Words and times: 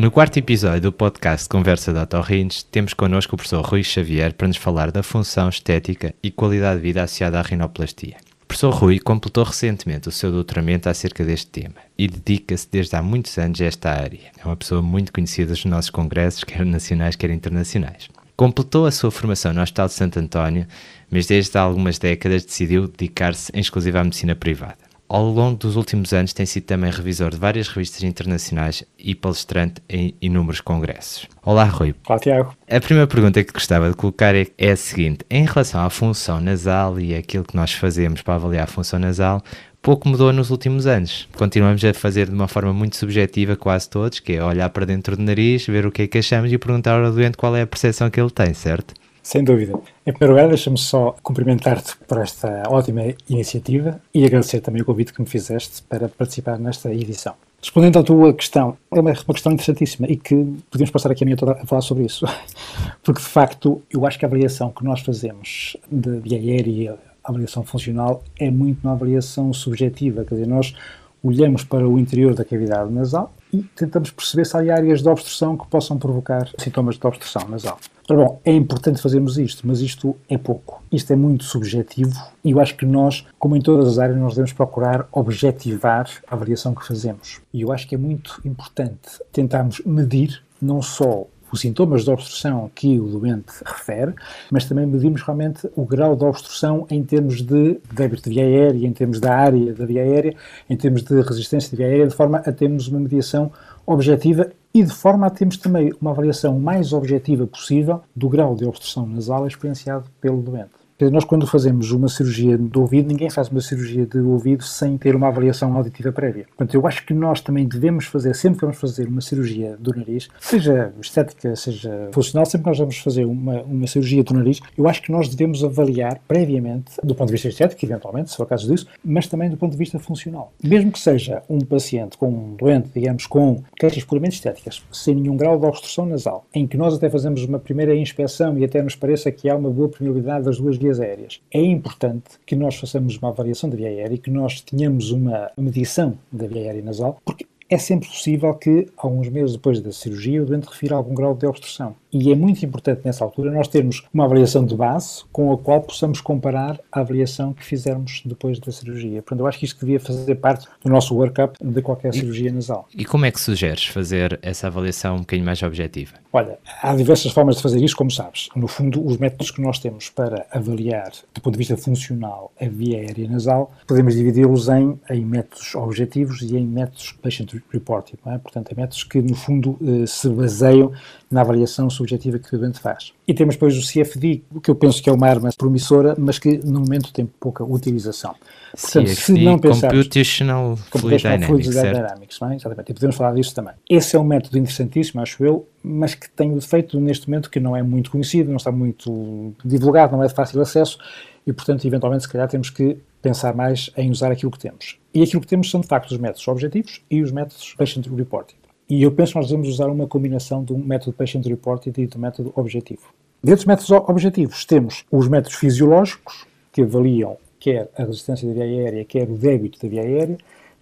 No 0.00 0.10
quarto 0.10 0.38
episódio 0.38 0.80
do 0.80 0.92
podcast 0.92 1.46
Conversa 1.46 1.92
da 1.92 2.04
Otorrins, 2.04 2.62
temos 2.62 2.94
connosco 2.94 3.34
o 3.34 3.36
professor 3.36 3.62
Rui 3.62 3.84
Xavier 3.84 4.32
para 4.32 4.48
nos 4.48 4.56
falar 4.56 4.90
da 4.90 5.02
função 5.02 5.50
estética 5.50 6.14
e 6.22 6.30
qualidade 6.30 6.76
de 6.76 6.84
vida 6.84 7.02
associada 7.02 7.38
à 7.38 7.42
rinoplastia. 7.42 8.16
O 8.42 8.46
professor 8.46 8.70
Rui 8.70 8.98
completou 8.98 9.44
recentemente 9.44 10.08
o 10.08 10.10
seu 10.10 10.32
doutoramento 10.32 10.88
acerca 10.88 11.22
deste 11.22 11.48
tema 11.48 11.74
e 11.98 12.08
dedica-se 12.08 12.66
desde 12.72 12.96
há 12.96 13.02
muitos 13.02 13.36
anos 13.36 13.60
a 13.60 13.66
esta 13.66 13.90
área. 13.90 14.32
É 14.42 14.46
uma 14.46 14.56
pessoa 14.56 14.80
muito 14.80 15.12
conhecida 15.12 15.50
nos 15.50 15.66
nossos 15.66 15.90
congressos, 15.90 16.44
quer 16.44 16.64
nacionais, 16.64 17.14
quer 17.14 17.28
internacionais. 17.28 18.08
Completou 18.34 18.86
a 18.86 18.90
sua 18.90 19.10
formação 19.10 19.52
no 19.52 19.60
Hospital 19.60 19.88
de 19.88 19.92
Santo 19.92 20.18
António, 20.18 20.66
mas 21.10 21.26
desde 21.26 21.58
há 21.58 21.60
algumas 21.60 21.98
décadas 21.98 22.46
decidiu 22.46 22.88
dedicar-se 22.88 23.52
em 23.54 23.60
exclusiva 23.60 24.00
à 24.00 24.04
medicina 24.04 24.34
privada. 24.34 24.89
Ao 25.12 25.24
longo 25.24 25.56
dos 25.56 25.74
últimos 25.74 26.12
anos 26.12 26.32
tem 26.32 26.46
sido 26.46 26.62
também 26.62 26.88
revisor 26.88 27.30
de 27.30 27.36
várias 27.36 27.66
revistas 27.66 28.04
internacionais 28.04 28.84
e 28.96 29.12
palestrante 29.12 29.82
em 29.88 30.14
inúmeros 30.22 30.60
congressos. 30.60 31.26
Olá, 31.44 31.64
Rui. 31.64 31.96
Olá, 32.08 32.16
Tiago. 32.16 32.54
A 32.70 32.78
primeira 32.78 33.08
pergunta 33.08 33.42
que 33.42 33.52
gostava 33.52 33.90
de 33.90 33.96
colocar 33.96 34.36
é, 34.36 34.46
é 34.56 34.70
a 34.70 34.76
seguinte: 34.76 35.24
em 35.28 35.44
relação 35.44 35.84
à 35.84 35.90
função 35.90 36.40
nasal 36.40 37.00
e 37.00 37.12
aquilo 37.12 37.42
que 37.42 37.56
nós 37.56 37.72
fazemos 37.72 38.22
para 38.22 38.36
avaliar 38.36 38.62
a 38.62 38.66
função 38.68 39.00
nasal, 39.00 39.42
pouco 39.82 40.08
mudou 40.08 40.32
nos 40.32 40.50
últimos 40.50 40.86
anos. 40.86 41.28
Continuamos 41.36 41.84
a 41.84 41.92
fazer 41.92 42.28
de 42.28 42.32
uma 42.32 42.46
forma 42.46 42.72
muito 42.72 42.96
subjetiva, 42.96 43.56
quase 43.56 43.90
todos, 43.90 44.20
que 44.20 44.34
é 44.34 44.44
olhar 44.44 44.70
para 44.70 44.86
dentro 44.86 45.16
do 45.16 45.24
nariz, 45.24 45.66
ver 45.66 45.86
o 45.86 45.90
que 45.90 46.02
é 46.02 46.06
que 46.06 46.18
achamos 46.18 46.52
e 46.52 46.56
perguntar 46.56 47.02
ao 47.02 47.10
doente 47.10 47.36
qual 47.36 47.56
é 47.56 47.62
a 47.62 47.66
percepção 47.66 48.08
que 48.10 48.20
ele 48.20 48.30
tem, 48.30 48.54
certo? 48.54 48.94
Sem 49.30 49.44
dúvida. 49.44 49.78
Em 50.04 50.12
primeiro 50.12 50.34
lugar, 50.34 50.48
deixa-me 50.48 50.76
só 50.76 51.14
cumprimentar-te 51.22 51.96
por 51.98 52.18
esta 52.18 52.64
ótima 52.68 53.14
iniciativa 53.28 54.00
e 54.12 54.24
agradecer 54.24 54.60
também 54.60 54.82
o 54.82 54.84
convite 54.84 55.12
que 55.12 55.20
me 55.20 55.28
fizeste 55.28 55.84
para 55.84 56.08
participar 56.08 56.58
nesta 56.58 56.92
edição. 56.92 57.34
Respondendo 57.62 58.00
à 58.00 58.02
tua 58.02 58.34
questão, 58.34 58.76
é 58.90 58.98
uma, 58.98 59.14
questão 59.14 59.52
interessantíssima 59.52 60.08
e 60.08 60.16
que 60.16 60.34
podemos 60.68 60.90
passar 60.90 61.12
aqui 61.12 61.22
a 61.22 61.26
minha 61.26 61.36
toda 61.36 61.52
a 61.52 61.64
falar 61.64 61.80
sobre 61.80 62.06
isso. 62.06 62.26
Porque, 63.04 63.20
de 63.20 63.28
facto, 63.28 63.80
eu 63.88 64.04
acho 64.04 64.18
que 64.18 64.24
a 64.24 64.28
avaliação 64.28 64.72
que 64.72 64.82
nós 64.82 64.98
fazemos 64.98 65.76
de 65.88 66.18
via 66.18 66.36
aérea, 66.36 66.98
a 67.22 67.30
avaliação 67.30 67.62
funcional, 67.62 68.24
é 68.36 68.50
muito 68.50 68.82
uma 68.82 68.94
avaliação 68.94 69.52
subjetiva. 69.52 70.24
Quer 70.24 70.34
dizer, 70.34 70.48
nós 70.48 70.74
olhamos 71.22 71.62
para 71.62 71.88
o 71.88 72.00
interior 72.00 72.34
da 72.34 72.44
cavidade 72.44 72.90
nasal 72.90 73.32
e 73.52 73.62
tentamos 73.62 74.10
perceber 74.10 74.44
se 74.44 74.56
há 74.56 74.74
áreas 74.74 75.02
de 75.02 75.08
obstrução 75.08 75.56
que 75.56 75.68
possam 75.68 75.96
provocar 75.98 76.50
sintomas 76.58 76.98
de 76.98 77.06
obstrução 77.06 77.48
nasal. 77.48 77.78
Ora 78.10 78.24
bom, 78.24 78.40
é 78.44 78.52
importante 78.52 79.00
fazermos 79.00 79.38
isto, 79.38 79.64
mas 79.64 79.80
isto 79.80 80.16
é 80.28 80.36
pouco. 80.36 80.82
Isto 80.90 81.12
é 81.12 81.16
muito 81.16 81.44
subjetivo 81.44 82.12
e 82.44 82.50
eu 82.50 82.58
acho 82.58 82.76
que 82.76 82.84
nós, 82.84 83.24
como 83.38 83.54
em 83.54 83.60
todas 83.60 83.86
as 83.86 83.98
áreas, 84.00 84.18
nós 84.18 84.32
devemos 84.32 84.52
procurar 84.52 85.06
objetivar 85.12 86.10
a 86.26 86.34
avaliação 86.34 86.74
que 86.74 86.84
fazemos. 86.84 87.40
E 87.54 87.60
eu 87.60 87.70
acho 87.70 87.86
que 87.86 87.94
é 87.94 87.98
muito 87.98 88.40
importante 88.44 89.22
tentarmos 89.30 89.80
medir 89.86 90.42
não 90.60 90.82
só 90.82 91.24
os 91.52 91.60
sintomas 91.60 92.04
de 92.04 92.10
obstrução 92.10 92.70
que 92.74 92.98
o 92.98 93.06
doente 93.06 93.52
refere, 93.64 94.14
mas 94.50 94.64
também 94.64 94.86
medimos 94.86 95.22
realmente 95.22 95.68
o 95.76 95.84
grau 95.84 96.16
de 96.16 96.24
obstrução 96.24 96.86
em 96.90 97.02
termos 97.02 97.42
de 97.42 97.80
débito 97.92 98.24
de 98.24 98.30
via 98.30 98.44
aérea, 98.44 98.86
em 98.86 98.92
termos 98.92 99.20
da 99.20 99.34
área 99.34 99.72
da 99.72 99.86
via 99.86 100.02
aérea, 100.02 100.34
em 100.68 100.76
termos 100.76 101.02
de 101.02 101.20
resistência 101.20 101.70
de 101.70 101.76
via 101.76 101.86
aérea, 101.86 102.08
de 102.08 102.14
forma 102.14 102.38
a 102.38 102.52
termos 102.52 102.88
uma 102.88 103.00
mediação 103.00 103.52
objetiva 103.86 104.50
e 104.72 104.82
de 104.82 104.92
forma 104.92 105.26
a 105.26 105.30
termos 105.30 105.56
também 105.56 105.92
uma 106.00 106.10
avaliação 106.12 106.58
mais 106.58 106.92
objetiva 106.92 107.46
possível 107.46 108.02
do 108.14 108.28
grau 108.28 108.54
de 108.54 108.64
obstrução 108.64 109.06
nasal 109.06 109.46
experienciado 109.46 110.06
pelo 110.20 110.40
doente. 110.40 110.79
Nós, 111.08 111.24
quando 111.24 111.46
fazemos 111.46 111.90
uma 111.92 112.08
cirurgia 112.08 112.58
do 112.58 112.80
ouvido, 112.80 113.08
ninguém 113.08 113.30
faz 113.30 113.48
uma 113.48 113.60
cirurgia 113.60 114.04
de 114.04 114.18
ouvido 114.18 114.64
sem 114.64 114.98
ter 114.98 115.16
uma 115.16 115.28
avaliação 115.28 115.74
auditiva 115.74 116.12
prévia. 116.12 116.46
Portanto, 116.48 116.74
eu 116.74 116.86
acho 116.86 117.06
que 117.06 117.14
nós 117.14 117.40
também 117.40 117.66
devemos 117.66 118.04
fazer, 118.04 118.34
sempre 118.34 118.58
que 118.58 118.66
vamos 118.66 118.78
fazer 118.78 119.08
uma 119.08 119.20
cirurgia 119.20 119.76
do 119.78 119.94
nariz, 119.96 120.28
seja 120.40 120.92
estética, 121.00 121.56
seja 121.56 122.08
funcional, 122.12 122.44
sempre 122.44 122.64
que 122.64 122.70
nós 122.70 122.78
vamos 122.78 122.98
fazer 122.98 123.24
uma, 123.24 123.62
uma 123.62 123.86
cirurgia 123.86 124.22
do 124.22 124.34
nariz, 124.34 124.60
eu 124.76 124.88
acho 124.88 125.02
que 125.02 125.12
nós 125.12 125.28
devemos 125.28 125.64
avaliar 125.64 126.20
previamente, 126.26 126.92
do 127.02 127.14
ponto 127.14 127.28
de 127.28 127.32
vista 127.32 127.48
estético, 127.48 127.84
eventualmente, 127.84 128.30
se 128.30 128.36
for 128.36 128.46
caso 128.46 128.70
disso, 128.70 128.86
mas 129.04 129.26
também 129.26 129.48
do 129.48 129.56
ponto 129.56 129.72
de 129.72 129.78
vista 129.78 129.98
funcional. 129.98 130.52
Mesmo 130.62 130.92
que 130.92 130.98
seja 130.98 131.42
um 131.48 131.60
paciente 131.60 132.18
com 132.18 132.28
um 132.28 132.56
doente, 132.56 132.90
digamos, 132.94 133.26
com 133.26 133.62
queixas 133.78 134.04
puramente 134.04 134.34
estéticas, 134.34 134.82
sem 134.92 135.14
nenhum 135.14 135.36
grau 135.36 135.58
de 135.58 135.66
obstrução 135.66 136.06
nasal, 136.06 136.44
em 136.54 136.66
que 136.66 136.76
nós 136.76 136.94
até 136.94 137.08
fazemos 137.08 137.44
uma 137.44 137.58
primeira 137.58 137.94
inspeção 137.94 138.58
e 138.58 138.64
até 138.64 138.82
nos 138.82 138.94
pareça 138.94 139.30
que 139.30 139.48
há 139.48 139.56
uma 139.56 139.70
boa 139.70 139.88
permeabilidade 139.88 140.44
das 140.44 140.58
duas 140.58 140.76
vias 140.76 140.89
vias 140.90 141.00
aéreas. 141.00 141.40
É 141.50 141.60
importante 141.60 142.38
que 142.44 142.56
nós 142.56 142.76
façamos 142.76 143.16
uma 143.16 143.28
avaliação 143.28 143.70
da 143.70 143.76
via 143.76 143.88
aérea 143.88 144.14
e 144.14 144.18
que 144.18 144.30
nós 144.30 144.60
tenhamos 144.60 145.10
uma 145.10 145.50
medição 145.56 146.18
da 146.32 146.46
via 146.46 146.62
aérea 146.62 146.82
nasal, 146.82 147.20
porque 147.24 147.46
é 147.70 147.78
sempre 147.78 148.08
possível 148.08 148.52
que, 148.54 148.88
alguns 148.96 149.28
meses 149.28 149.52
depois 149.52 149.80
da 149.80 149.92
cirurgia, 149.92 150.42
o 150.42 150.46
doente 150.46 150.66
refira 150.68 150.96
algum 150.96 151.14
grau 151.14 151.34
de 151.34 151.46
obstrução. 151.46 151.94
E 152.12 152.32
é 152.32 152.34
muito 152.34 152.64
importante 152.66 153.02
nessa 153.04 153.22
altura 153.22 153.52
nós 153.52 153.68
termos 153.68 154.02
uma 154.12 154.24
avaliação 154.24 154.66
de 154.66 154.74
base 154.74 155.22
com 155.30 155.52
a 155.52 155.56
qual 155.56 155.80
possamos 155.80 156.20
comparar 156.20 156.80
a 156.90 157.00
avaliação 157.00 157.52
que 157.52 157.64
fizermos 157.64 158.22
depois 158.24 158.58
da 158.58 158.72
cirurgia. 158.72 159.22
Portanto, 159.22 159.40
eu 159.40 159.46
acho 159.46 159.60
que 159.60 159.64
isto 159.64 159.78
devia 159.78 160.00
fazer 160.00 160.34
parte 160.34 160.66
do 160.82 160.90
nosso 160.90 161.14
workup 161.14 161.56
de 161.62 161.80
qualquer 161.80 162.12
cirurgia 162.12 162.52
nasal. 162.52 162.88
E 162.96 163.04
como 163.04 163.24
é 163.24 163.30
que 163.30 163.40
sugeres 163.40 163.86
fazer 163.86 164.40
essa 164.42 164.66
avaliação 164.66 165.16
um 165.16 165.20
bocadinho 165.20 165.46
mais 165.46 165.62
objetiva? 165.62 166.14
Olha, 166.32 166.58
há 166.82 166.94
diversas 166.96 167.30
formas 167.30 167.56
de 167.56 167.62
fazer 167.62 167.82
isto, 167.82 167.96
como 167.96 168.10
sabes. 168.10 168.48
No 168.56 168.66
fundo, 168.66 169.06
os 169.06 169.16
métodos 169.16 169.52
que 169.52 169.62
nós 169.62 169.78
temos 169.78 170.10
para 170.10 170.46
avaliar, 170.50 171.12
do 171.32 171.40
ponto 171.40 171.52
de 171.54 171.58
vista 171.58 171.76
funcional, 171.76 172.52
a 172.60 172.68
via 172.68 172.98
aérea 172.98 173.28
nasal, 173.28 173.72
podemos 173.86 174.16
dividi-los 174.16 174.68
em, 174.68 174.98
em 175.10 175.24
métodos 175.24 175.74
objetivos 175.76 176.42
e 176.42 176.56
em 176.56 176.66
métodos 176.66 177.12
patient 177.12 177.59
reported. 177.70 178.18
É? 178.26 178.38
Portanto, 178.38 178.72
em 178.72 178.74
métodos 178.74 179.04
que, 179.04 179.20
no 179.20 179.34
fundo, 179.34 179.78
eh, 179.82 180.06
se 180.06 180.28
baseiam 180.28 180.92
na 181.30 181.42
avaliação 181.42 181.88
subjetiva 181.88 182.38
que 182.38 182.54
o 182.54 182.58
doente 182.58 182.80
faz. 182.80 183.12
E 183.26 183.34
temos 183.34 183.54
depois 183.54 183.76
o 183.76 183.80
CFD, 183.80 184.42
que 184.62 184.70
eu 184.70 184.74
penso 184.74 185.02
que 185.02 185.08
é 185.08 185.12
uma 185.12 185.28
arma 185.28 185.50
promissora, 185.56 186.14
mas 186.18 186.38
que 186.38 186.58
no 186.64 186.80
momento 186.80 187.12
tem 187.12 187.26
pouca 187.26 187.64
utilização. 187.64 188.34
Portanto, 188.72 189.06
CFD, 189.06 189.14
se 189.14 189.32
não 189.44 189.58
pensarmos, 189.58 189.98
Computational 189.98 190.76
Fluid 190.76 191.22
Dynamics, 191.22 191.68
Dynamics 191.70 192.42
é? 192.42 192.54
Exatamente, 192.56 192.90
e 192.90 192.94
podemos 192.94 193.16
falar 193.16 193.34
disso 193.34 193.54
também. 193.54 193.74
Esse 193.88 194.16
é 194.16 194.18
um 194.18 194.24
método 194.24 194.58
interessantíssimo, 194.58 195.20
acho 195.20 195.44
eu, 195.44 195.66
mas 195.82 196.14
que 196.14 196.28
tem 196.30 196.52
o 196.52 196.56
defeito 196.56 196.98
neste 197.00 197.28
momento 197.28 197.50
que 197.50 197.60
não 197.60 197.76
é 197.76 197.82
muito 197.82 198.10
conhecido, 198.10 198.48
não 198.48 198.56
está 198.56 198.72
muito 198.72 199.54
divulgado, 199.64 200.16
não 200.16 200.24
é 200.24 200.26
de 200.26 200.34
fácil 200.34 200.60
acesso, 200.60 200.98
e 201.46 201.52
portanto, 201.52 201.84
eventualmente, 201.86 202.24
se 202.24 202.28
calhar 202.28 202.48
temos 202.48 202.70
que 202.70 202.98
pensar 203.20 203.54
mais 203.54 203.90
em 203.96 204.10
usar 204.10 204.32
aquilo 204.32 204.50
que 204.50 204.58
temos. 204.58 204.98
E 205.12 205.22
aquilo 205.22 205.40
que 205.40 205.46
temos 205.46 205.70
são, 205.70 205.80
de 205.80 205.86
facto, 205.86 206.10
os 206.10 206.18
métodos 206.18 206.46
objetivos 206.48 207.02
e 207.10 207.22
os 207.22 207.32
métodos 207.32 207.74
patient 207.74 208.06
reported. 208.06 208.56
E 208.88 209.02
eu 209.02 209.12
penso 209.12 209.32
que 209.32 209.38
nós 209.38 209.48
devemos 209.48 209.68
usar 209.68 209.88
uma 209.88 210.06
combinação 210.06 210.64
do 210.64 210.76
método 210.76 211.12
patient 211.12 211.46
reported 211.46 212.00
e 212.00 212.06
do 212.06 212.18
método 212.18 212.52
objetivo. 212.56 213.02
Dentro 213.42 213.64
dos 213.64 213.66
métodos 213.66 213.90
objetivos 214.08 214.64
temos 214.64 215.04
os 215.10 215.28
métodos 215.28 215.56
fisiológicos, 215.56 216.46
que 216.72 216.82
avaliam 216.82 217.36
quer 217.60 217.90
a 217.96 218.04
resistência 218.04 218.48
da 218.48 218.54
via 218.54 218.64
aérea, 218.64 219.04
quer 219.04 219.28
o 219.30 219.36
débito 219.36 219.78
da 219.80 219.88
via 219.88 220.02
aérea, 220.02 220.38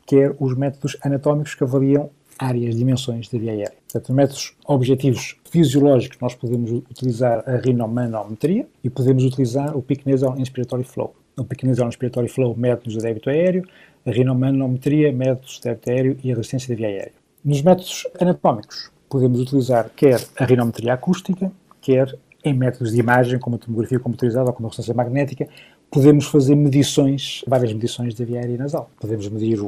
quer 0.06 0.34
os 0.38 0.56
métodos 0.56 0.96
anatómicos 1.02 1.54
que 1.54 1.64
avaliam 1.64 2.08
áreas, 2.38 2.76
dimensões 2.76 3.28
da 3.28 3.38
via 3.38 3.52
aérea. 3.52 3.74
Portanto, 3.92 4.14
métodos 4.14 4.54
objetivos 4.64 5.36
fisiológicos, 5.50 6.18
nós 6.20 6.34
podemos 6.34 6.70
utilizar 6.70 7.42
a 7.46 7.56
rinomanometria 7.56 8.66
e 8.82 8.88
podemos 8.88 9.24
utilizar 9.24 9.76
o 9.76 9.82
Peak 9.82 10.08
Nasal 10.08 10.38
Inspiratory 10.38 10.84
Flow. 10.84 11.14
O 11.38 11.66
Nasal 11.66 11.86
Inspiratory 11.88 12.28
Flow 12.28 12.54
mede-nos 12.56 12.96
o 12.96 12.98
débito 12.98 13.30
aéreo, 13.30 13.64
a 14.04 14.10
rinomanometria 14.10 15.12
mede-nos 15.12 15.58
o 15.58 15.62
débito 15.62 15.88
aéreo 15.88 16.16
e 16.24 16.32
a 16.32 16.34
resistência 16.34 16.68
da 16.68 16.74
via 16.74 16.88
aérea. 16.88 17.12
Nos 17.44 17.62
métodos 17.62 18.08
anatómicos, 18.20 18.90
podemos 19.08 19.38
utilizar 19.40 19.88
quer 19.94 20.20
a 20.36 20.44
rinometria 20.44 20.94
acústica, 20.94 21.52
quer 21.80 22.12
em 22.44 22.52
métodos 22.52 22.92
de 22.92 22.98
imagem, 22.98 23.38
como 23.38 23.54
a 23.54 23.58
tomografia 23.58 24.00
computadorizada 24.00 24.50
ou 24.50 24.52
como 24.52 24.66
a 24.66 24.70
ressonância 24.70 24.94
magnética, 24.94 25.48
podemos 25.90 26.26
fazer 26.26 26.54
medições, 26.54 27.42
várias 27.46 27.72
medições 27.72 28.14
da 28.14 28.24
via 28.24 28.40
aérea 28.40 28.56
nasal. 28.56 28.90
Podemos 29.00 29.28
medir 29.28 29.58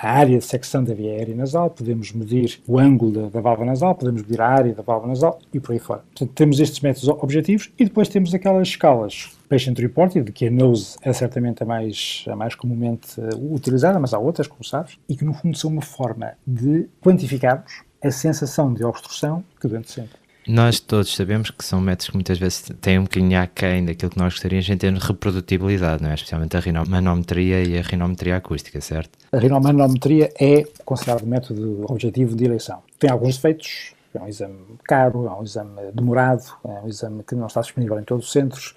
a 0.00 0.10
área 0.10 0.38
de 0.38 0.44
secção 0.44 0.84
da 0.84 0.94
via 0.94 1.12
aérea 1.12 1.34
nasal, 1.34 1.70
podemos 1.70 2.12
medir 2.12 2.60
o 2.66 2.78
ângulo 2.78 3.12
da, 3.12 3.28
da 3.28 3.40
válvula 3.40 3.66
nasal, 3.66 3.94
podemos 3.94 4.22
medir 4.22 4.40
a 4.40 4.48
área 4.48 4.74
da 4.74 4.82
válvula 4.82 5.08
nasal 5.08 5.38
e 5.52 5.60
por 5.60 5.72
aí 5.72 5.78
fora. 5.78 6.02
Portanto, 6.14 6.32
temos 6.34 6.60
estes 6.60 6.80
métodos 6.80 7.08
objetivos 7.08 7.72
e 7.78 7.84
depois 7.84 8.08
temos 8.08 8.34
aquelas 8.34 8.68
escalas 8.68 9.30
patient 9.48 9.78
reported, 9.78 10.30
que 10.32 10.46
a 10.46 10.50
NOSE 10.50 10.96
é 11.02 11.12
certamente 11.12 11.62
a 11.62 11.66
mais, 11.66 12.24
a 12.28 12.36
mais 12.36 12.54
comumente 12.54 13.20
utilizada, 13.50 13.98
mas 13.98 14.14
há 14.14 14.18
outras, 14.18 14.46
como 14.46 14.64
sabes, 14.64 14.96
e 15.08 15.16
que 15.16 15.24
no 15.24 15.34
fundo 15.34 15.56
são 15.56 15.70
uma 15.70 15.82
forma 15.82 16.34
de 16.46 16.88
quantificarmos 17.00 17.82
a 18.02 18.10
sensação 18.10 18.72
de 18.72 18.84
obstrução 18.84 19.44
que 19.58 19.66
o 19.66 19.68
doente 19.68 19.90
sente. 19.90 20.19
Nós 20.48 20.80
todos 20.80 21.14
sabemos 21.14 21.50
que 21.50 21.64
são 21.64 21.80
métodos 21.80 22.08
que 22.08 22.14
muitas 22.14 22.38
vezes 22.38 22.70
têm 22.80 22.98
um 22.98 23.02
bocadinho 23.04 23.40
aquém 23.40 23.84
daquilo 23.84 24.10
que 24.10 24.18
nós 24.18 24.32
gostaríamos 24.34 24.68
em 24.68 24.76
termos 24.76 25.00
de 25.00 25.06
reprodutibilidade, 25.06 26.02
não 26.02 26.10
é? 26.10 26.14
Especialmente 26.14 26.56
a 26.56 26.60
rinomanometria 26.60 27.62
e 27.62 27.78
a 27.78 27.82
rinometria 27.82 28.36
acústica, 28.36 28.80
certo? 28.80 29.18
A 29.32 29.38
rinomanometria 29.38 30.32
é 30.40 30.64
considerado 30.84 31.26
método 31.26 31.84
objetivo 31.88 32.34
de 32.34 32.44
eleição. 32.44 32.82
Tem 32.98 33.10
alguns 33.10 33.36
defeitos, 33.36 33.92
é 34.14 34.20
um 34.20 34.28
exame 34.28 34.58
caro, 34.84 35.26
é 35.26 35.30
um 35.30 35.42
exame 35.42 35.92
demorado, 35.94 36.44
é 36.64 36.84
um 36.84 36.88
exame 36.88 37.22
que 37.22 37.34
não 37.34 37.46
está 37.46 37.60
disponível 37.60 37.98
em 38.00 38.04
todos 38.04 38.26
os 38.26 38.32
centros 38.32 38.74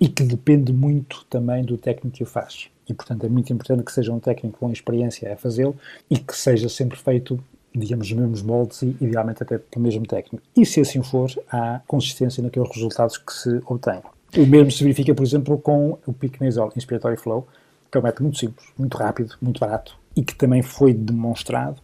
e 0.00 0.08
que 0.08 0.22
depende 0.24 0.72
muito 0.72 1.24
também 1.30 1.62
do 1.62 1.76
técnico 1.78 2.16
que 2.16 2.22
o 2.22 2.26
faz. 2.26 2.68
E, 2.88 2.94
portanto, 2.94 3.24
é 3.24 3.28
muito 3.28 3.52
importante 3.52 3.84
que 3.84 3.92
seja 3.92 4.12
um 4.12 4.18
técnico 4.18 4.58
com 4.58 4.72
experiência 4.72 5.32
a 5.32 5.36
fazê-lo 5.36 5.76
e 6.10 6.18
que 6.18 6.36
seja 6.36 6.68
sempre 6.68 6.98
feito 6.98 7.42
digamos, 7.74 8.06
os 8.06 8.12
mesmos 8.12 8.42
moldes 8.42 8.82
e, 8.82 8.96
idealmente, 9.00 9.42
até 9.42 9.58
pelo 9.58 9.84
mesmo 9.84 10.06
técnico. 10.06 10.44
E, 10.56 10.64
se 10.66 10.80
assim 10.80 11.02
for, 11.02 11.30
há 11.50 11.80
consistência 11.86 12.42
naqueles 12.42 12.68
resultados 12.74 13.18
que 13.18 13.32
se 13.32 13.60
obtêm. 13.66 14.00
O 14.36 14.46
mesmo 14.46 14.70
se 14.70 14.82
verifica, 14.82 15.14
por 15.14 15.22
exemplo, 15.22 15.58
com 15.58 15.98
o 16.06 16.14
Nasal 16.40 16.72
Inspiratory 16.76 17.16
Flow, 17.16 17.46
que 17.90 17.98
é 17.98 18.00
um 18.00 18.04
método 18.04 18.24
muito 18.24 18.38
simples, 18.38 18.66
muito 18.78 18.96
rápido, 18.96 19.34
muito 19.40 19.60
barato 19.60 19.96
e 20.16 20.22
que 20.22 20.34
também 20.34 20.62
foi 20.62 20.92
demonstrado 20.92 21.80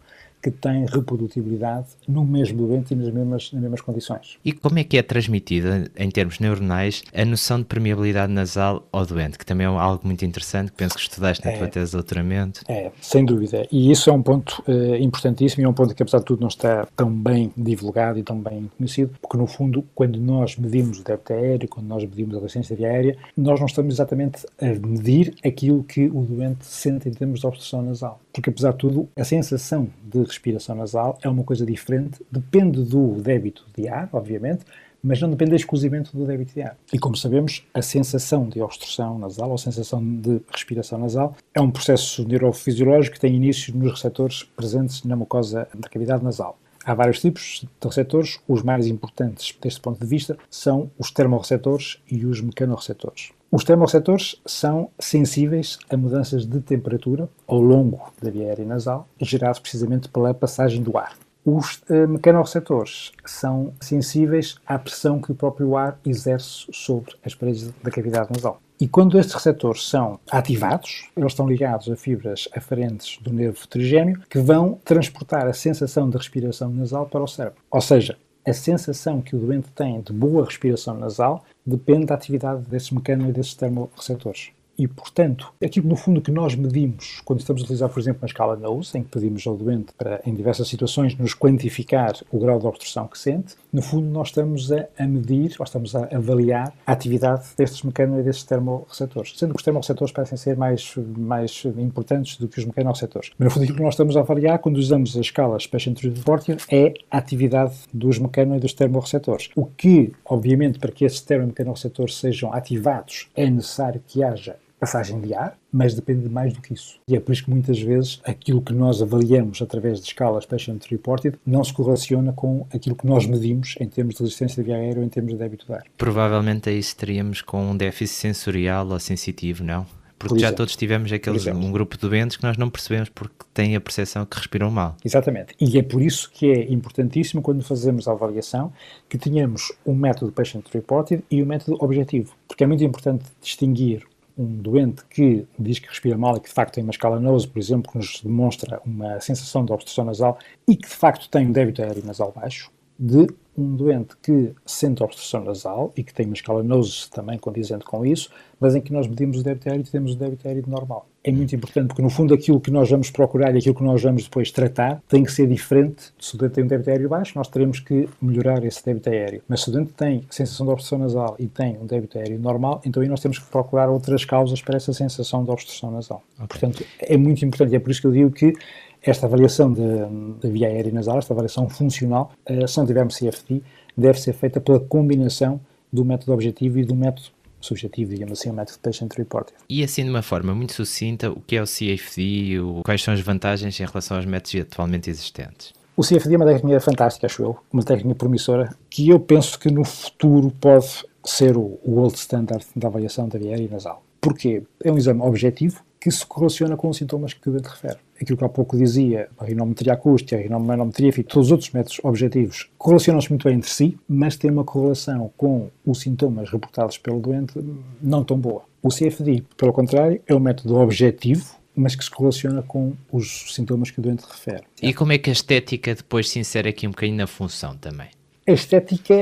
que 0.50 0.58
tem 0.58 0.86
reprodutibilidade 0.86 1.86
no 2.06 2.24
mesmo 2.24 2.66
doente 2.66 2.92
e 2.92 2.96
nas 2.96 3.12
mesmas, 3.12 3.52
nas 3.52 3.62
mesmas 3.62 3.80
condições. 3.80 4.38
E 4.44 4.52
como 4.52 4.78
é 4.78 4.84
que 4.84 4.96
é 4.96 5.02
transmitida, 5.02 5.90
em 5.96 6.10
termos 6.10 6.38
neuronais, 6.38 7.02
a 7.14 7.24
noção 7.24 7.58
de 7.58 7.64
permeabilidade 7.64 8.32
nasal 8.32 8.86
ao 8.92 9.06
doente, 9.06 9.38
que 9.38 9.46
também 9.46 9.66
é 9.66 9.70
algo 9.70 10.06
muito 10.06 10.24
interessante, 10.24 10.70
que 10.70 10.76
penso 10.76 10.94
que 10.94 11.00
estudaste 11.00 11.44
na 11.44 11.52
é, 11.52 11.58
tua 11.58 11.68
tese 11.68 11.90
de 11.90 11.92
doutoramento. 11.92 12.62
É, 12.68 12.90
sem 13.00 13.24
dúvida. 13.24 13.66
E 13.70 13.90
isso 13.90 14.10
é 14.10 14.12
um 14.12 14.22
ponto 14.22 14.62
uh, 14.66 14.96
importantíssimo 14.96 15.62
e 15.62 15.64
é 15.64 15.68
um 15.68 15.72
ponto 15.72 15.94
que, 15.94 16.02
apesar 16.02 16.18
de 16.18 16.24
tudo, 16.24 16.40
não 16.40 16.48
está 16.48 16.86
tão 16.96 17.10
bem 17.10 17.52
divulgado 17.56 18.18
e 18.18 18.22
tão 18.22 18.38
bem 18.38 18.70
conhecido, 18.76 19.14
porque, 19.20 19.36
no 19.36 19.46
fundo, 19.46 19.84
quando 19.94 20.18
nós 20.20 20.56
medimos 20.56 21.00
o 21.00 21.04
débito 21.04 21.32
aéreo, 21.32 21.68
quando 21.68 21.86
nós 21.86 22.02
medimos 22.02 22.36
a 22.36 22.40
resistência 22.40 22.76
aérea, 22.76 23.16
nós 23.36 23.58
não 23.58 23.66
estamos 23.66 23.94
exatamente 23.94 24.46
a 24.60 24.66
medir 24.66 25.34
aquilo 25.44 25.82
que 25.84 26.06
o 26.06 26.22
doente 26.22 26.66
sente 26.66 27.08
em 27.08 27.12
termos 27.12 27.40
de 27.40 27.46
obstrução 27.46 27.82
nasal. 27.82 28.20
Porque, 28.38 28.50
apesar 28.50 28.70
de 28.70 28.78
tudo, 28.78 29.08
a 29.16 29.24
sensação 29.24 29.88
de 30.00 30.22
respiração 30.22 30.76
nasal 30.76 31.18
é 31.20 31.28
uma 31.28 31.42
coisa 31.42 31.66
diferente, 31.66 32.24
depende 32.30 32.84
do 32.84 33.20
débito 33.20 33.66
de 33.76 33.88
ar, 33.88 34.08
obviamente, 34.12 34.64
mas 35.02 35.20
não 35.20 35.28
depende 35.28 35.56
exclusivamente 35.56 36.16
do 36.16 36.24
débito 36.24 36.54
de 36.54 36.62
ar. 36.62 36.76
E 36.92 37.00
como 37.00 37.16
sabemos, 37.16 37.66
a 37.74 37.82
sensação 37.82 38.48
de 38.48 38.62
obstrução 38.62 39.18
nasal, 39.18 39.48
ou 39.48 39.56
a 39.56 39.58
sensação 39.58 40.00
de 40.00 40.40
respiração 40.52 41.00
nasal, 41.00 41.34
é 41.52 41.60
um 41.60 41.68
processo 41.68 42.22
neurofisiológico 42.28 43.16
que 43.16 43.20
tem 43.20 43.34
início 43.34 43.76
nos 43.76 43.90
receptores 43.90 44.44
presentes 44.44 45.02
na 45.02 45.16
mucosa 45.16 45.66
da 45.74 45.88
cavidade 45.88 46.22
nasal. 46.22 46.56
Há 46.88 46.94
vários 46.94 47.20
tipos 47.20 47.66
de 47.78 47.86
receptores, 47.86 48.40
os 48.48 48.62
mais 48.62 48.86
importantes 48.86 49.54
deste 49.60 49.78
ponto 49.78 50.00
de 50.00 50.06
vista 50.06 50.38
são 50.48 50.90
os 50.98 51.10
termorreceptores 51.10 52.00
e 52.10 52.24
os 52.24 52.40
mecanorreceptores. 52.40 53.32
Os 53.52 53.62
termorreceptores 53.62 54.40
são 54.46 54.88
sensíveis 54.98 55.78
a 55.90 55.98
mudanças 55.98 56.46
de 56.46 56.58
temperatura 56.62 57.28
ao 57.46 57.60
longo 57.60 58.10
da 58.22 58.30
via 58.30 58.46
aérea 58.46 58.64
nasal, 58.64 59.06
geradas 59.20 59.58
precisamente 59.58 60.08
pela 60.08 60.32
passagem 60.32 60.82
do 60.82 60.96
ar. 60.96 61.14
Os 61.44 61.82
uh, 61.90 62.08
mecanorreceptores 62.08 63.12
são 63.22 63.74
sensíveis 63.82 64.56
à 64.66 64.78
pressão 64.78 65.20
que 65.20 65.30
o 65.30 65.34
próprio 65.34 65.76
ar 65.76 66.00
exerce 66.06 66.64
sobre 66.72 67.12
as 67.22 67.34
paredes 67.34 67.70
da 67.82 67.90
cavidade 67.90 68.30
nasal. 68.34 68.62
E 68.80 68.86
quando 68.86 69.18
estes 69.18 69.34
receptores 69.34 69.88
são 69.88 70.20
ativados, 70.30 71.08
eles 71.16 71.32
estão 71.32 71.48
ligados 71.48 71.90
a 71.90 71.96
fibras 71.96 72.48
aferentes 72.54 73.18
do 73.20 73.32
nervo 73.32 73.66
trigêmeo 73.66 74.22
que 74.30 74.38
vão 74.38 74.78
transportar 74.84 75.48
a 75.48 75.52
sensação 75.52 76.08
de 76.08 76.16
respiração 76.16 76.70
nasal 76.70 77.06
para 77.06 77.24
o 77.24 77.26
cérebro. 77.26 77.58
Ou 77.72 77.80
seja, 77.80 78.16
a 78.46 78.52
sensação 78.52 79.20
que 79.20 79.34
o 79.34 79.38
doente 79.40 79.68
tem 79.74 80.00
de 80.00 80.12
boa 80.12 80.44
respiração 80.44 80.96
nasal 80.96 81.44
depende 81.66 82.06
da 82.06 82.14
atividade 82.14 82.62
desses 82.68 82.92
mecanos 82.92 83.28
e 83.28 83.32
desses 83.32 83.54
termorreceptores. 83.54 84.50
E, 84.78 84.86
portanto, 84.86 85.52
aquilo 85.62 85.88
no 85.88 85.96
fundo 85.96 86.20
que 86.20 86.30
nós 86.30 86.54
medimos 86.54 87.20
quando 87.24 87.40
estamos 87.40 87.62
a 87.62 87.64
utilizar, 87.64 87.88
por 87.88 87.98
exemplo, 87.98 88.22
uma 88.22 88.28
escala 88.28 88.56
NOSE, 88.56 88.96
em 88.96 89.02
que 89.02 89.08
pedimos 89.08 89.44
ao 89.44 89.56
doente 89.56 89.92
para, 89.98 90.20
em 90.24 90.32
diversas 90.32 90.68
situações, 90.68 91.16
nos 91.18 91.34
quantificar 91.34 92.12
o 92.30 92.38
grau 92.38 92.60
de 92.60 92.66
obstrução 92.66 93.08
que 93.08 93.18
sente, 93.18 93.56
no 93.72 93.82
fundo 93.82 94.06
nós 94.06 94.28
estamos 94.28 94.70
a, 94.70 94.86
a 94.96 95.06
medir, 95.06 95.56
ou 95.58 95.64
estamos 95.64 95.96
a 95.96 96.04
avaliar 96.14 96.72
a 96.86 96.92
atividade 96.92 97.48
destes 97.56 97.82
mecanos 97.82 98.20
e 98.20 98.22
destes 98.22 98.44
termorreceptores. 98.44 99.34
Sendo 99.36 99.52
que 99.52 99.56
os 99.58 99.64
termorreceptores 99.64 100.12
parecem 100.12 100.38
ser 100.38 100.56
mais, 100.56 100.94
mais 100.96 101.64
importantes 101.76 102.36
do 102.36 102.46
que 102.46 102.60
os 102.60 102.64
mecanorreceptores. 102.64 103.32
Mas, 103.36 103.46
no 103.46 103.50
fundo, 103.50 103.64
aquilo 103.64 103.78
que 103.78 103.84
nós 103.84 103.94
estamos 103.94 104.16
a 104.16 104.20
avaliar 104.20 104.60
quando 104.60 104.76
usamos 104.76 105.16
a 105.16 105.20
escala 105.20 105.58
Special 105.58 105.96
Portier 106.24 106.58
é 106.70 106.94
a 107.10 107.18
atividade 107.18 107.74
dos 107.92 108.20
mecanos 108.20 108.58
e 108.58 108.60
dos 108.60 108.74
termorreceptores. 108.74 109.50
O 109.56 109.66
que, 109.66 110.12
obviamente, 110.24 110.78
para 110.78 110.92
que 110.92 111.04
esses 111.04 111.20
termo 111.20 111.44
e 111.44 111.46
mecanorreceptores 111.48 112.16
sejam 112.16 112.52
ativados, 112.52 113.28
é 113.34 113.50
necessário 113.50 114.00
que 114.06 114.22
haja 114.22 114.56
passagem 114.78 115.20
de 115.20 115.34
ar, 115.34 115.56
mas 115.72 115.94
depende 115.94 116.28
mais 116.28 116.52
do 116.52 116.60
que 116.60 116.72
isso. 116.72 116.98
E 117.08 117.16
é 117.16 117.20
por 117.20 117.32
isso 117.32 117.44
que 117.44 117.50
muitas 117.50 117.80
vezes 117.80 118.20
aquilo 118.24 118.62
que 118.62 118.72
nós 118.72 119.02
avaliamos 119.02 119.60
através 119.60 120.00
de 120.00 120.06
escalas 120.06 120.46
patient 120.46 120.84
reported 120.88 121.36
não 121.46 121.62
se 121.64 121.72
correlaciona 121.72 122.32
com 122.32 122.66
aquilo 122.72 122.94
que 122.94 123.06
nós 123.06 123.26
medimos 123.26 123.74
em 123.80 123.88
termos 123.88 124.14
de 124.14 124.22
resistência 124.22 124.62
de 124.62 124.66
via 124.66 124.76
aérea 124.76 125.00
ou 125.00 125.04
em 125.04 125.08
termos 125.08 125.32
de 125.32 125.38
débito 125.38 125.66
de 125.66 125.72
ar. 125.72 125.84
Provavelmente 125.96 126.68
aí 126.68 126.78
estaríamos 126.78 127.42
com 127.42 127.70
um 127.70 127.76
déficit 127.76 128.20
sensorial 128.20 128.88
ou 128.88 128.98
sensitivo, 129.00 129.64
não? 129.64 129.86
Porque 130.18 130.40
já 130.40 130.52
todos 130.52 130.74
tivemos 130.74 131.12
aqueles, 131.12 131.46
um 131.46 131.70
grupo 131.70 131.96
de 131.96 132.08
doentes 132.08 132.36
que 132.36 132.42
nós 132.42 132.56
não 132.56 132.68
percebemos 132.68 133.08
porque 133.08 133.36
têm 133.54 133.76
a 133.76 133.80
percepção 133.80 134.26
que 134.26 134.36
respiram 134.36 134.68
mal. 134.68 134.96
Exatamente. 135.04 135.54
E 135.60 135.78
é 135.78 135.82
por 135.82 136.02
isso 136.02 136.28
que 136.32 136.50
é 136.50 136.72
importantíssimo 136.72 137.40
quando 137.40 137.62
fazemos 137.62 138.08
a 138.08 138.12
avaliação 138.12 138.72
que 139.08 139.16
tenhamos 139.16 139.72
um 139.86 139.94
método 139.94 140.32
patient 140.32 140.64
reported 140.72 141.22
e 141.30 141.40
um 141.40 141.46
método 141.46 141.76
objetivo. 141.80 142.34
Porque 142.48 142.64
é 142.64 142.66
muito 142.66 142.82
importante 142.82 143.24
distinguir 143.40 144.04
um 144.38 144.56
doente 144.56 145.04
que 145.06 145.46
diz 145.58 145.80
que 145.80 145.88
respira 145.88 146.16
mal 146.16 146.36
e 146.36 146.40
que 146.40 146.48
de 146.48 146.54
facto 146.54 146.74
tem 146.74 146.84
uma 146.84 146.92
escala 146.92 147.18
nose, 147.18 147.48
por 147.48 147.58
exemplo, 147.58 147.90
que 147.90 147.98
nos 147.98 148.20
demonstra 148.22 148.80
uma 148.86 149.20
sensação 149.20 149.64
de 149.64 149.72
obstrução 149.72 150.04
nasal 150.04 150.38
e 150.66 150.76
que 150.76 150.88
de 150.88 150.94
facto 150.94 151.28
tem 151.28 151.48
um 151.48 151.52
débito 151.52 151.82
aéreo 151.82 152.06
nasal 152.06 152.32
baixo, 152.32 152.70
de 152.98 153.26
um 153.58 153.74
doente 153.74 154.16
que 154.22 154.52
sente 154.64 155.02
obstrução 155.02 155.42
nasal 155.42 155.92
e 155.96 156.04
que 156.04 156.14
tem 156.14 156.26
uma 156.26 156.34
escala 156.34 156.62
nose 156.62 157.10
também 157.10 157.36
condizente 157.36 157.84
com 157.84 158.06
isso, 158.06 158.30
mas 158.60 158.74
em 158.74 158.80
que 158.80 158.92
nós 158.92 159.06
medimos 159.06 159.40
o 159.40 159.42
débito 159.42 159.68
aéreo 159.68 159.84
e 159.86 159.90
temos 159.90 160.12
o 160.12 160.16
débito 160.16 160.46
aéreo 160.46 160.64
normal. 160.66 161.06
É 161.24 161.32
muito 161.32 161.54
importante 161.54 161.88
porque, 161.88 162.00
no 162.00 162.08
fundo, 162.08 162.32
aquilo 162.32 162.60
que 162.60 162.70
nós 162.70 162.88
vamos 162.88 163.10
procurar 163.10 163.54
e 163.54 163.58
aquilo 163.58 163.74
que 163.74 163.82
nós 163.82 164.00
vamos 164.00 164.24
depois 164.24 164.50
tratar 164.52 165.02
tem 165.08 165.24
que 165.24 165.32
ser 165.32 165.48
diferente. 165.48 166.12
Se 166.18 166.36
o 166.36 166.38
doente 166.38 166.52
tem 166.52 166.64
um 166.64 166.66
débito 166.68 166.88
aéreo 166.90 167.08
baixo, 167.08 167.32
nós 167.36 167.48
teremos 167.48 167.80
que 167.80 168.08
melhorar 168.22 168.64
esse 168.64 168.84
débito 168.84 169.10
aéreo. 169.10 169.42
Mas 169.48 169.62
se 169.62 169.68
o 169.68 169.72
doente 169.72 169.92
tem 169.92 170.24
sensação 170.30 170.64
de 170.64 170.72
obstrução 170.72 170.98
nasal 170.98 171.36
e 171.38 171.46
tem 171.46 171.76
um 171.78 171.86
débito 171.86 172.16
aéreo 172.16 172.38
normal, 172.38 172.80
então 172.84 173.02
aí 173.02 173.08
nós 173.08 173.20
temos 173.20 173.38
que 173.38 173.46
procurar 173.46 173.90
outras 173.90 174.24
causas 174.24 174.62
para 174.62 174.76
essa 174.76 174.92
sensação 174.92 175.44
de 175.44 175.50
obstrução 175.50 175.90
nasal. 175.90 176.22
Okay. 176.36 176.46
Portanto, 176.46 176.84
é 177.00 177.16
muito 177.16 177.44
importante 177.44 177.72
e 177.72 177.76
é 177.76 177.80
por 177.80 177.90
isso 177.90 178.00
que 178.00 178.06
eu 178.06 178.12
digo 178.12 178.30
que 178.30 178.54
esta 179.02 179.26
avaliação 179.26 179.72
da 179.72 180.48
via 180.48 180.68
aérea 180.68 180.92
nasal, 180.92 181.18
esta 181.18 181.32
avaliação 181.32 181.68
funcional, 181.68 182.32
se 182.66 182.78
não 182.78 182.86
tivermos 182.86 183.16
CFD, 183.16 183.62
deve 183.96 184.20
ser 184.20 184.32
feita 184.32 184.60
pela 184.60 184.80
combinação 184.80 185.60
do 185.92 186.04
método 186.04 186.32
objetivo 186.32 186.78
e 186.78 186.84
do 186.84 186.94
método 186.94 187.28
subjetivo, 187.60 188.12
digamos 188.12 188.38
assim, 188.38 188.50
o 188.50 188.52
método 188.52 188.78
Patient 188.78 189.12
Reported. 189.16 189.54
E 189.68 189.82
assim, 189.82 190.04
de 190.04 190.10
uma 190.10 190.22
forma 190.22 190.54
muito 190.54 190.72
sucinta, 190.72 191.30
o 191.30 191.40
que 191.40 191.56
é 191.56 191.62
o 191.62 191.66
CFD, 191.66 192.60
o, 192.60 192.82
quais 192.84 193.02
são 193.02 193.12
as 193.12 193.20
vantagens 193.20 193.78
em 193.80 193.84
relação 193.84 194.16
aos 194.16 194.26
métodos 194.26 194.60
atualmente 194.60 195.10
existentes? 195.10 195.72
O 195.96 196.02
CFD 196.02 196.34
é 196.34 196.36
uma 196.36 196.46
técnica 196.46 196.80
fantástica, 196.80 197.26
acho 197.26 197.42
eu, 197.42 197.56
uma 197.72 197.82
técnica 197.82 198.14
promissora, 198.14 198.72
que 198.88 199.08
eu 199.08 199.18
penso 199.18 199.58
que 199.58 199.70
no 199.70 199.84
futuro 199.84 200.52
pode 200.60 201.04
ser 201.24 201.56
o, 201.56 201.78
o 201.82 201.90
gold 201.90 202.14
standard 202.16 202.64
da 202.76 202.86
avaliação 202.86 203.28
da 203.28 203.38
via 203.38 203.50
aérea 203.50 203.68
nasal. 203.68 204.02
Porquê? 204.20 204.62
É 204.84 204.92
um 204.92 204.96
exame 204.96 205.22
objetivo 205.22 205.82
que 206.08 206.20
se 206.20 206.26
correlaciona 206.26 206.76
com 206.76 206.88
os 206.88 206.96
sintomas 206.96 207.32
que 207.32 207.50
doente 207.50 207.66
refere 207.66 207.98
aquilo 208.20 208.36
que 208.36 208.44
há 208.44 208.48
pouco 208.48 208.76
dizia, 208.76 209.28
a 209.38 209.44
rinometria 209.44 209.92
acústica, 209.92 210.36
a 210.36 210.40
rinomanometria, 210.40 211.08
enfim, 211.08 211.22
todos 211.22 211.48
os 211.48 211.52
outros 211.52 211.70
métodos 211.70 212.00
objetivos 212.02 212.68
correlacionam-se 212.76 213.30
muito 213.30 213.44
bem 213.44 213.56
entre 213.56 213.70
si, 213.70 213.98
mas 214.08 214.36
têm 214.36 214.50
uma 214.50 214.64
correlação 214.64 215.30
com 215.36 215.70
os 215.86 216.00
sintomas 216.00 216.50
reportados 216.50 216.98
pelo 216.98 217.20
doente 217.20 217.54
não 218.02 218.24
tão 218.24 218.38
boa. 218.38 218.62
O 218.82 218.88
CFD, 218.88 219.44
pelo 219.56 219.72
contrário, 219.72 220.20
é 220.26 220.34
um 220.34 220.40
método 220.40 220.76
objetivo, 220.76 221.56
mas 221.74 221.94
que 221.94 222.04
se 222.04 222.10
correlaciona 222.10 222.62
com 222.62 222.92
os 223.10 223.54
sintomas 223.54 223.90
que 223.90 224.00
o 224.00 224.02
doente 224.02 224.24
refere. 224.28 224.64
E 224.82 224.92
como 224.92 225.12
é 225.12 225.18
que 225.18 225.30
a 225.30 225.32
estética 225.32 225.94
depois 225.94 226.28
se 226.28 226.38
insere 226.38 226.68
aqui 226.68 226.86
um 226.86 226.90
bocadinho 226.90 227.18
na 227.18 227.26
função 227.26 227.76
também? 227.76 228.08
A 228.48 228.52
estética, 228.52 229.14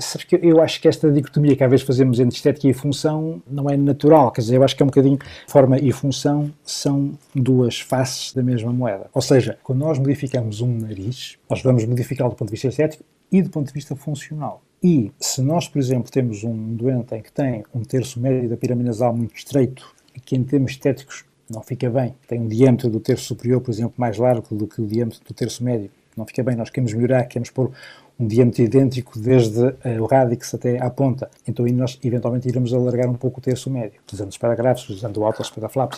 sabes 0.00 0.24
que 0.24 0.38
eu 0.42 0.60
acho 0.60 0.80
que 0.80 0.88
esta 0.88 1.10
dicotomia 1.10 1.54
que 1.54 1.62
às 1.62 1.70
vezes 1.70 1.86
fazemos 1.86 2.18
entre 2.18 2.34
estética 2.34 2.66
e 2.66 2.72
função 2.72 3.40
não 3.48 3.70
é 3.70 3.76
natural, 3.76 4.32
quer 4.32 4.40
dizer, 4.40 4.56
eu 4.56 4.64
acho 4.64 4.76
que 4.76 4.82
é 4.82 4.84
um 4.84 4.88
bocadinho 4.88 5.18
forma 5.46 5.78
e 5.78 5.92
função 5.92 6.52
são 6.64 7.12
duas 7.32 7.80
faces 7.80 8.32
da 8.34 8.42
mesma 8.42 8.72
moeda. 8.72 9.08
Ou 9.14 9.22
seja, 9.22 9.56
quando 9.62 9.78
nós 9.78 9.98
modificamos 9.98 10.60
um 10.60 10.78
nariz, 10.78 11.38
nós 11.48 11.62
vamos 11.62 11.84
modificá-lo 11.84 12.30
do 12.30 12.36
ponto 12.36 12.48
de 12.48 12.52
vista 12.52 12.66
estético 12.66 13.04
e 13.30 13.40
do 13.40 13.50
ponto 13.50 13.68
de 13.68 13.72
vista 13.72 13.94
funcional. 13.94 14.60
E 14.82 15.12
se 15.20 15.40
nós, 15.42 15.68
por 15.68 15.78
exemplo, 15.78 16.10
temos 16.10 16.42
um 16.42 16.74
doente 16.74 17.14
em 17.14 17.22
que 17.22 17.30
tem 17.30 17.62
um 17.72 17.82
terço 17.82 18.18
médio 18.18 18.48
da 18.48 18.56
pirâmide 18.56 18.88
nasal 18.88 19.14
muito 19.14 19.36
estreito 19.36 19.94
e 20.12 20.18
que 20.18 20.34
em 20.34 20.42
termos 20.42 20.72
estéticos 20.72 21.24
não 21.48 21.62
fica 21.62 21.88
bem, 21.88 22.14
tem 22.26 22.40
um 22.40 22.48
diâmetro 22.48 22.90
do 22.90 22.98
terço 22.98 23.26
superior, 23.26 23.60
por 23.60 23.70
exemplo, 23.70 23.94
mais 23.96 24.16
largo 24.16 24.54
do 24.54 24.66
que 24.66 24.80
o 24.80 24.86
diâmetro 24.86 25.20
do 25.24 25.34
terço 25.34 25.62
médio, 25.62 25.90
não 26.16 26.26
fica 26.26 26.42
bem, 26.42 26.56
nós 26.56 26.70
queremos 26.70 26.92
melhorar, 26.92 27.24
queremos 27.24 27.50
pôr 27.50 27.70
um 28.20 28.26
diâmetro 28.26 28.62
idêntico 28.62 29.18
desde 29.18 29.60
uh, 29.60 29.76
o 30.00 30.06
rádix 30.06 30.52
até 30.54 30.80
à 30.80 30.90
ponta. 30.90 31.30
Então 31.48 31.64
aí 31.64 31.72
nós 31.72 31.98
eventualmente 32.04 32.46
iremos 32.46 32.74
alargar 32.74 33.08
um 33.08 33.14
pouco 33.14 33.40
o 33.40 33.42
terço 33.42 33.70
médio, 33.70 34.00
usando 34.12 34.30
os 34.30 34.36
paragrafos, 34.36 34.88
usando 34.90 35.16
o 35.16 35.24
alto, 35.24 35.40
os 35.40 35.50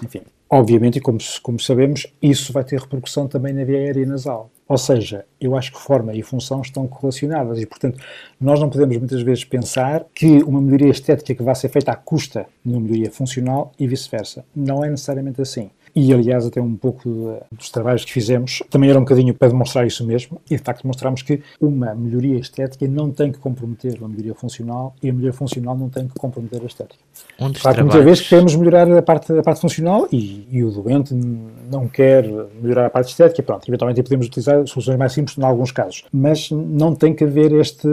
enfim. 0.02 0.22
Obviamente, 0.48 1.00
como, 1.00 1.18
como 1.42 1.58
sabemos, 1.58 2.06
isso 2.22 2.52
vai 2.52 2.62
ter 2.62 2.78
repercussão 2.78 3.26
também 3.26 3.52
na 3.52 3.64
via 3.64 3.78
aérea 3.78 4.06
nasal. 4.06 4.50
Ou 4.68 4.78
seja, 4.78 5.24
eu 5.40 5.56
acho 5.56 5.72
que 5.72 5.80
forma 5.80 6.14
e 6.14 6.22
função 6.22 6.60
estão 6.60 6.86
correlacionadas 6.86 7.60
e, 7.60 7.66
portanto, 7.66 7.98
nós 8.40 8.60
não 8.60 8.70
podemos 8.70 8.96
muitas 8.96 9.22
vezes 9.22 9.44
pensar 9.44 10.04
que 10.14 10.42
uma 10.42 10.60
melhoria 10.60 10.90
estética 10.90 11.34
que 11.34 11.42
vai 11.42 11.54
ser 11.54 11.68
feita 11.68 11.92
à 11.92 11.96
custa 11.96 12.46
de 12.64 12.72
uma 12.72 12.80
melhoria 12.80 13.10
funcional 13.10 13.72
e 13.78 13.86
vice-versa. 13.86 14.44
Não 14.54 14.84
é 14.84 14.88
necessariamente 14.88 15.42
assim. 15.42 15.70
E 15.94 16.12
aliás 16.12 16.46
até 16.46 16.60
um 16.60 16.76
pouco 16.76 17.38
dos 17.50 17.70
trabalhos 17.70 18.04
que 18.04 18.12
fizemos 18.12 18.62
também 18.70 18.90
era 18.90 18.98
um 18.98 19.02
bocadinho 19.02 19.34
para 19.34 19.48
demonstrar 19.48 19.86
isso 19.86 20.04
mesmo 20.06 20.40
e 20.50 20.56
de 20.56 20.62
facto 20.62 20.86
mostramos 20.86 21.22
que 21.22 21.42
uma 21.60 21.94
melhoria 21.94 22.38
estética 22.38 22.86
não 22.88 23.10
tem 23.10 23.30
que 23.30 23.38
comprometer 23.38 23.98
a 24.02 24.08
melhoria 24.08 24.34
funcional 24.34 24.94
e 25.02 25.08
a 25.08 25.12
melhoria 25.12 25.32
funcional 25.32 25.76
não 25.76 25.88
tem 25.88 26.08
que 26.08 26.14
comprometer 26.14 26.62
a 26.62 26.66
estética. 26.66 27.02
Um 27.40 27.50
dos 27.50 27.62
claro, 27.62 27.76
trabalhos... 27.76 27.94
Muitas 27.94 28.04
vezes 28.04 28.28
queremos 28.28 28.56
melhorar 28.56 28.90
a 28.90 29.02
parte, 29.02 29.32
a 29.32 29.42
parte 29.42 29.60
funcional 29.60 30.08
e, 30.10 30.46
e, 30.50 30.64
o 30.64 30.70
doente 30.70 31.14
não 31.14 31.88
quer 31.88 32.26
melhorar 32.60 32.86
a 32.86 32.90
parte 32.90 33.10
estética, 33.10 33.42
pronto, 33.42 33.68
eventualmente 33.68 34.02
podemos 34.02 34.26
utilizar 34.26 34.66
soluções 34.66 34.98
mais 34.98 35.12
simples 35.12 35.36
em 35.36 35.44
alguns 35.44 35.72
casos, 35.72 36.04
mas 36.12 36.50
não 36.50 36.94
tem 36.94 37.14
que 37.14 37.24
haver 37.24 37.52
este, 37.52 37.88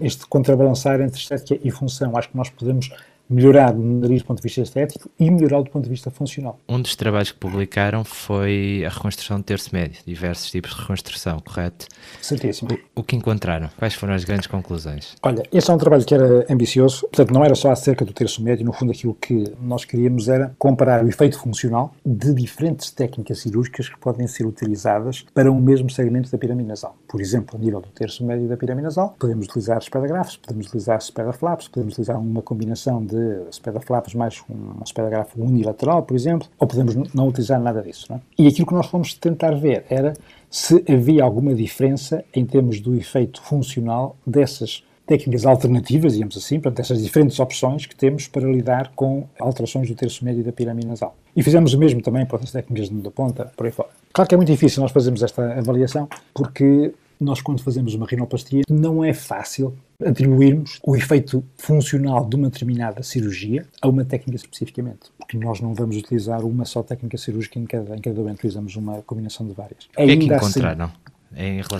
este 0.00 0.26
contrabalançar 0.26 1.00
entre 1.00 1.18
estética 1.18 1.60
e 1.62 1.70
função. 1.70 2.16
Acho 2.16 2.30
que 2.30 2.36
nós 2.36 2.50
podemos 2.50 2.90
melhorar 3.28 3.74
o 3.74 3.78
nariz 3.78 4.22
do 4.22 4.26
ponto 4.26 4.38
de 4.38 4.42
vista 4.42 4.60
estético 4.60 5.10
e 5.18 5.30
melhorar 5.30 5.62
do 5.62 5.70
ponto 5.70 5.84
de 5.84 5.90
vista 5.90 6.10
funcional. 6.10 6.58
Um 6.68 6.80
dos 6.80 6.94
trabalhos 6.96 7.32
que 7.32 7.38
publicaram 7.38 8.04
foi 8.04 8.84
a 8.86 8.88
reconstrução 8.88 9.38
do 9.38 9.44
terço 9.44 9.70
médio, 9.72 10.00
diversos 10.06 10.50
tipos 10.50 10.72
de 10.74 10.80
reconstrução, 10.80 11.40
correto? 11.40 11.86
Certíssimo. 12.20 12.70
O, 12.94 13.00
o, 13.00 13.02
que 13.02 13.16
encontraram? 13.16 13.68
Quais 13.78 13.94
foram 13.94 14.14
as 14.14 14.24
grandes 14.24 14.46
conclusões? 14.46 15.14
Olha, 15.22 15.42
este 15.52 15.70
é 15.70 15.74
um 15.74 15.78
trabalho 15.78 16.04
que 16.04 16.14
era 16.14 16.46
ambicioso, 16.50 17.02
portanto 17.02 17.32
não 17.32 17.44
era 17.44 17.54
só 17.54 17.70
acerca 17.70 18.04
do 18.04 18.12
terço 18.12 18.42
médio, 18.42 18.64
no 18.64 18.72
fundo 18.72 18.92
aquilo 18.92 19.14
que 19.14 19.52
nós 19.60 19.84
queríamos 19.84 20.28
era 20.28 20.54
comparar 20.58 21.04
o 21.04 21.08
efeito 21.08 21.38
funcional 21.38 21.94
de 22.04 22.32
diferentes 22.34 22.90
técnicas 22.90 23.40
cirúrgicas 23.40 23.88
que 23.88 23.98
podem 23.98 24.26
ser 24.26 24.46
utilizadas 24.46 25.24
para 25.34 25.50
um 25.50 25.60
mesmo 25.60 25.90
segmento 25.90 26.30
da 26.30 26.38
pirâmide 26.38 26.68
nasal. 26.68 26.96
Por 27.08 27.20
exemplo, 27.20 27.56
a 27.56 27.58
nível 27.58 27.80
do 27.80 27.88
terço 27.88 28.24
médio 28.24 28.48
da 28.48 28.56
pirâmide 28.56 28.84
nasal, 28.84 29.14
podemos 29.18 29.46
utilizar 29.46 29.78
espadagrafos, 29.78 30.36
podemos 30.36 30.66
utilizar 30.66 31.00
spedaflaps, 31.00 31.68
podemos 31.68 31.94
utilizar 31.94 32.18
uma 32.18 32.42
combinação 32.42 33.04
de 33.04 33.23
de 33.24 33.54
spedaflaps 33.54 34.14
mais 34.14 34.42
um 34.48 34.84
spedagrafo 34.84 35.40
unilateral, 35.40 36.02
por 36.02 36.14
exemplo, 36.14 36.48
ou 36.58 36.66
podemos 36.66 36.94
não 37.14 37.28
utilizar 37.28 37.60
nada 37.60 37.82
disso. 37.82 38.12
É? 38.12 38.20
E 38.38 38.46
aquilo 38.46 38.66
que 38.66 38.74
nós 38.74 38.86
fomos 38.86 39.14
tentar 39.14 39.52
ver 39.52 39.84
era 39.88 40.14
se 40.50 40.84
havia 40.88 41.24
alguma 41.24 41.54
diferença 41.54 42.24
em 42.34 42.44
termos 42.44 42.80
do 42.80 42.94
efeito 42.94 43.42
funcional 43.42 44.16
dessas 44.26 44.84
técnicas 45.06 45.44
alternativas, 45.44 46.14
digamos 46.14 46.36
assim, 46.36 46.58
portanto, 46.58 46.80
essas 46.80 47.02
diferentes 47.02 47.38
opções 47.38 47.86
que 47.86 47.94
temos 47.94 48.26
para 48.26 48.48
lidar 48.48 48.92
com 48.94 49.26
alterações 49.38 49.88
do 49.88 49.94
terço 49.94 50.24
médio 50.24 50.42
da 50.42 50.52
pirâmide 50.52 50.86
nasal. 50.86 51.14
E 51.36 51.42
fizemos 51.42 51.74
o 51.74 51.78
mesmo 51.78 52.00
também 52.00 52.24
para 52.24 52.36
outras 52.36 52.52
técnicas 52.52 52.88
de 52.88 53.10
ponta, 53.10 53.52
por 53.56 53.66
aí 53.66 53.72
fora. 53.72 53.90
Claro 54.12 54.28
que 54.28 54.34
é 54.34 54.38
muito 54.38 54.50
difícil 54.50 54.80
nós 54.80 54.92
fazermos 54.92 55.22
esta 55.22 55.58
avaliação, 55.58 56.08
porque 56.32 56.94
nós, 57.20 57.40
quando 57.40 57.62
fazemos 57.62 57.94
uma 57.94 58.06
rinoplastia, 58.06 58.62
não 58.68 59.04
é 59.04 59.12
fácil 59.12 59.74
atribuirmos 60.04 60.78
o 60.82 60.94
efeito 60.96 61.44
funcional 61.56 62.24
de 62.26 62.36
uma 62.36 62.50
determinada 62.50 63.02
cirurgia 63.02 63.66
a 63.80 63.88
uma 63.88 64.04
técnica 64.04 64.36
especificamente, 64.36 65.10
porque 65.18 65.38
nós 65.38 65.60
não 65.60 65.74
vamos 65.74 65.96
utilizar 65.96 66.44
uma 66.44 66.64
só 66.64 66.82
técnica 66.82 67.16
cirúrgica 67.16 67.58
em 67.58 67.64
cada, 67.64 67.96
em 67.96 68.00
cada 68.00 68.16
doente, 68.16 68.36
utilizamos 68.36 68.76
uma 68.76 69.02
combinação 69.02 69.46
de 69.46 69.54
várias. 69.54 69.84
O 69.84 69.96
que 69.96 70.02
é 70.02 70.16
que 70.16 70.24
encontraram? 70.26 70.84
Assim, 70.84 71.14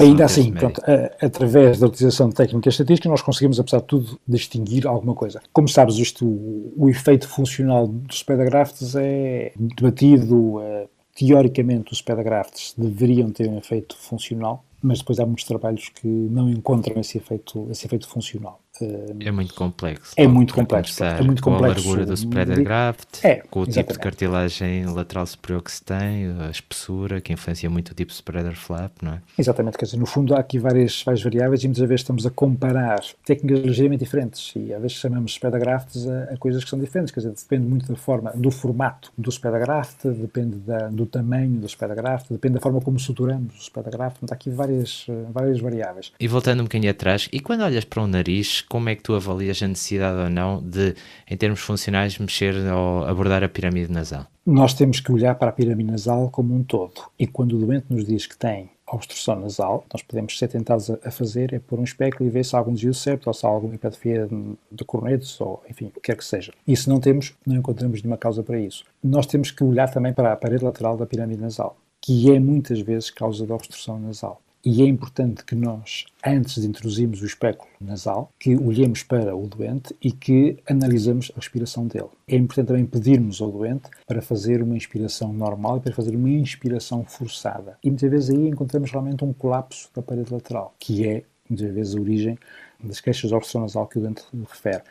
Ainda 0.01 0.25
assim, 0.25 0.53
pronto, 0.53 0.81
a, 0.85 1.27
através 1.27 1.79
da 1.79 1.87
utilização 1.87 2.29
de 2.29 2.35
técnicas 2.35 2.75
estatísticas, 2.75 3.09
nós 3.11 3.23
conseguimos, 3.23 3.61
apesar 3.61 3.79
de 3.79 3.85
tudo, 3.85 4.19
distinguir 4.27 4.87
alguma 4.87 5.15
coisa. 5.15 5.41
Como 5.53 5.69
sabes, 5.69 5.97
isto, 5.97 6.27
o, 6.27 6.73
o 6.77 6.89
efeito 6.89 7.29
funcional 7.29 7.87
dos 7.87 8.23
pedagraftes 8.23 8.97
é 8.97 9.53
debatido. 9.57 10.61
É, 10.61 10.87
teoricamente, 11.15 11.93
os 11.93 12.03
pedagraftes 12.03 12.75
deveriam 12.77 13.31
ter 13.31 13.49
um 13.49 13.57
efeito 13.57 13.97
funcional, 13.97 14.65
mas 14.85 14.99
depois 14.99 15.19
há 15.19 15.27
muitos 15.27 15.45
trabalhos 15.45 15.89
que 15.89 16.07
não 16.07 16.49
encontram 16.49 17.01
esse 17.01 17.19
efeito, 17.19 17.69
esse 17.71 17.87
efeito 17.87 18.07
funcional. 18.07 18.64
É 19.21 19.31
muito 19.31 19.55
complexo. 19.55 20.15
É 20.17 20.27
muito 20.27 20.53
complexo. 20.53 21.05
É 21.05 21.23
muito 21.23 21.43
com 21.43 21.53
complexo. 21.53 21.81
a 21.81 21.83
largura 21.83 22.07
do 22.07 22.15
spreader 22.15 22.63
graft, 22.65 23.25
é, 23.25 23.37
com 23.37 23.61
o 23.61 23.63
exatamente. 23.63 23.75
tipo 23.75 23.93
de 23.93 23.99
cartilagem 24.01 24.87
lateral 24.87 25.27
superior 25.27 25.63
que 25.63 25.71
se 25.71 25.83
tem, 25.83 26.27
a 26.41 26.51
espessura, 26.51 27.21
que 27.21 27.33
influencia 27.33 27.71
muito 27.71 27.91
o 27.91 27.95
tipo 27.95 28.11
de 28.11 28.17
spreader 28.17 28.57
flap, 28.57 28.91
não 29.01 29.13
é? 29.13 29.23
Exatamente, 29.39 29.79
quer 29.79 29.85
dizer, 29.85 29.97
no 29.97 30.07
fundo 30.07 30.35
há 30.35 30.41
aqui 30.41 30.59
várias, 30.59 31.03
várias 31.05 31.23
variáveis 31.23 31.63
e 31.63 31.69
muitas 31.69 31.89
vezes 31.89 32.01
estamos 32.01 32.27
a 32.27 32.31
comparar 32.31 33.01
técnicas 33.25 33.65
ligeiramente 33.65 34.03
diferentes 34.03 34.53
e 34.57 34.75
às 34.75 34.83
vezes 34.83 34.97
chamamos 34.97 35.33
spreader 35.33 35.61
grafts 35.61 36.09
a, 36.09 36.35
a, 36.35 36.37
coisas 36.37 36.65
que 36.65 36.71
são 36.71 36.79
diferentes, 36.79 37.15
quer 37.15 37.21
dizer, 37.21 37.33
depende 37.33 37.69
muito 37.69 37.87
da 37.87 37.97
forma, 37.97 38.33
do 38.35 38.51
formato 38.51 39.13
do 39.17 39.31
spreader 39.31 39.61
graft, 39.61 40.05
depende 40.05 40.57
da, 40.57 40.89
do 40.89 41.07
tamanho 41.07 41.61
do 41.61 41.67
spreader 41.67 41.97
graft, 41.97 42.27
depende 42.29 42.55
da 42.55 42.61
forma 42.61 42.81
como 42.81 42.99
suturamos 42.99 43.55
o 43.55 43.63
spreader 43.63 43.93
graft, 43.93 44.19
portanto 44.19 44.33
há 44.33 44.35
aqui 44.35 44.51
várias, 44.51 45.07
várias 45.33 45.61
variáveis. 45.61 46.13
E 46.19 46.27
voltando 46.27 46.61
um 46.61 46.65
bocadinho 46.65 46.91
atrás, 46.91 47.29
e 47.33 47.39
quando 47.39 47.63
olhas 47.63 47.85
para 47.85 48.03
um 48.03 48.07
nariz, 48.07 48.64
como 48.69 48.89
é 48.89 48.95
que 48.95 49.03
tu 49.03 49.15
avalias 49.15 49.63
a 49.63 49.69
necessidade 49.69 50.19
ou 50.19 50.31
não 50.31 50.63
de, 50.63 50.95
em 51.29 51.37
termos 51.37 51.61
funcionais, 51.61 52.19
mexer 52.19 52.55
ou 52.73 53.05
abordar 53.05 53.43
a 53.45 53.49
pirâmide 53.49 53.91
nasal? 53.91 54.27
Nós 54.47 54.75
temos 54.75 55.01
que 55.01 55.11
olhar 55.11 55.35
para 55.37 55.49
a 55.51 55.53
pirâmide 55.53 55.91
nasal 55.91 56.31
como 56.31 56.55
um 56.55 56.63
todo. 56.63 57.03
E 57.19 57.27
quando 57.27 57.57
o 57.57 57.59
doente 57.59 57.87
nos 57.89 58.05
diz 58.05 58.27
que 58.27 58.37
tem 58.37 58.71
obstrução 58.95 59.41
nasal, 59.41 59.85
nós 59.93 60.03
podemos 60.03 60.39
ser 60.39 60.49
tentados 60.49 60.91
a 60.91 61.11
fazer 61.11 61.53
é 61.53 61.59
pôr 61.59 61.79
um 61.79 61.85
espéculo 61.85 62.29
e 62.29 62.31
ver 62.31 62.45
se 62.45 62.55
há 62.55 62.59
algum 62.59 62.73
desvio 62.73 62.95
septo 62.95 63.29
ou 63.29 63.35
se 63.35 63.45
há 63.45 63.49
alguma 63.49 63.75
hipertrofia 63.75 64.29
de 64.71 64.85
cornetos 64.85 65.41
ou, 65.41 65.63
enfim, 65.69 65.87
o 65.87 65.91
que 65.91 66.01
quer 66.01 66.17
que 66.17 66.25
seja. 66.25 66.53
E 66.67 66.77
se 66.77 66.89
não 66.89 67.01
temos, 67.01 67.35
não 67.47 67.57
encontramos 67.57 68.03
nenhuma 68.03 68.19
causa 68.19 68.43
para 68.43 68.59
isso. 68.59 68.85
Nós 69.03 69.27
temos 69.27 69.51
que 69.51 69.65
olhar 69.65 69.91
também 69.91 70.13
para 70.13 70.33
a 70.33 70.37
parede 70.37 70.65
lateral 70.65 70.97
da 70.97 71.07
pirâmide 71.07 71.41
nasal, 71.41 71.77
que 72.01 72.31
é 72.31 72.39
muitas 72.39 72.81
vezes 72.81 73.11
causa 73.11 73.47
de 73.47 73.53
obstrução 73.53 73.99
nasal. 73.99 74.41
E 74.67 74.83
é 74.83 74.87
importante 74.87 75.45
que 75.45 75.55
nós, 75.55 76.07
antes 76.25 76.63
de 76.63 76.67
introduzirmos 76.67 77.21
o 77.21 77.27
espéculo 77.27 77.69
nasal, 77.79 78.33
que 78.39 78.57
olhemos 78.57 79.03
para 79.03 79.37
o 79.37 79.47
doente 79.47 79.95
e 80.01 80.11
que 80.11 80.57
analisemos 80.67 81.31
a 81.33 81.39
respiração 81.39 81.87
dele. 81.87 82.09
É 82.27 82.35
importante 82.35 82.69
também 82.69 82.87
pedirmos 82.87 83.43
ao 83.43 83.53
doente 83.53 83.91
para 84.07 84.23
fazer 84.23 84.63
uma 84.63 84.75
inspiração 84.75 85.35
normal 85.35 85.77
e 85.77 85.81
para 85.81 85.93
fazer 85.93 86.17
uma 86.17 86.31
inspiração 86.31 87.05
forçada. 87.05 87.77
E 87.85 87.91
muitas 87.91 88.11
vezes 88.11 88.31
aí 88.31 88.49
encontramos 88.49 88.91
realmente 88.91 89.23
um 89.23 89.35
colapso 89.35 89.91
da 89.95 90.01
parede 90.01 90.33
lateral, 90.33 90.75
que 90.79 91.07
é 91.07 91.25
muitas 91.47 91.71
vezes 91.75 91.95
a 91.95 92.01
origem 92.01 92.39
das 92.83 93.01
queixas 93.01 93.29
de 93.29 93.37
obstrução 93.37 93.61
nasal 93.61 93.87
que 93.87 93.99
o 93.99 94.01
doente 94.01 94.23
refere. 94.49 94.83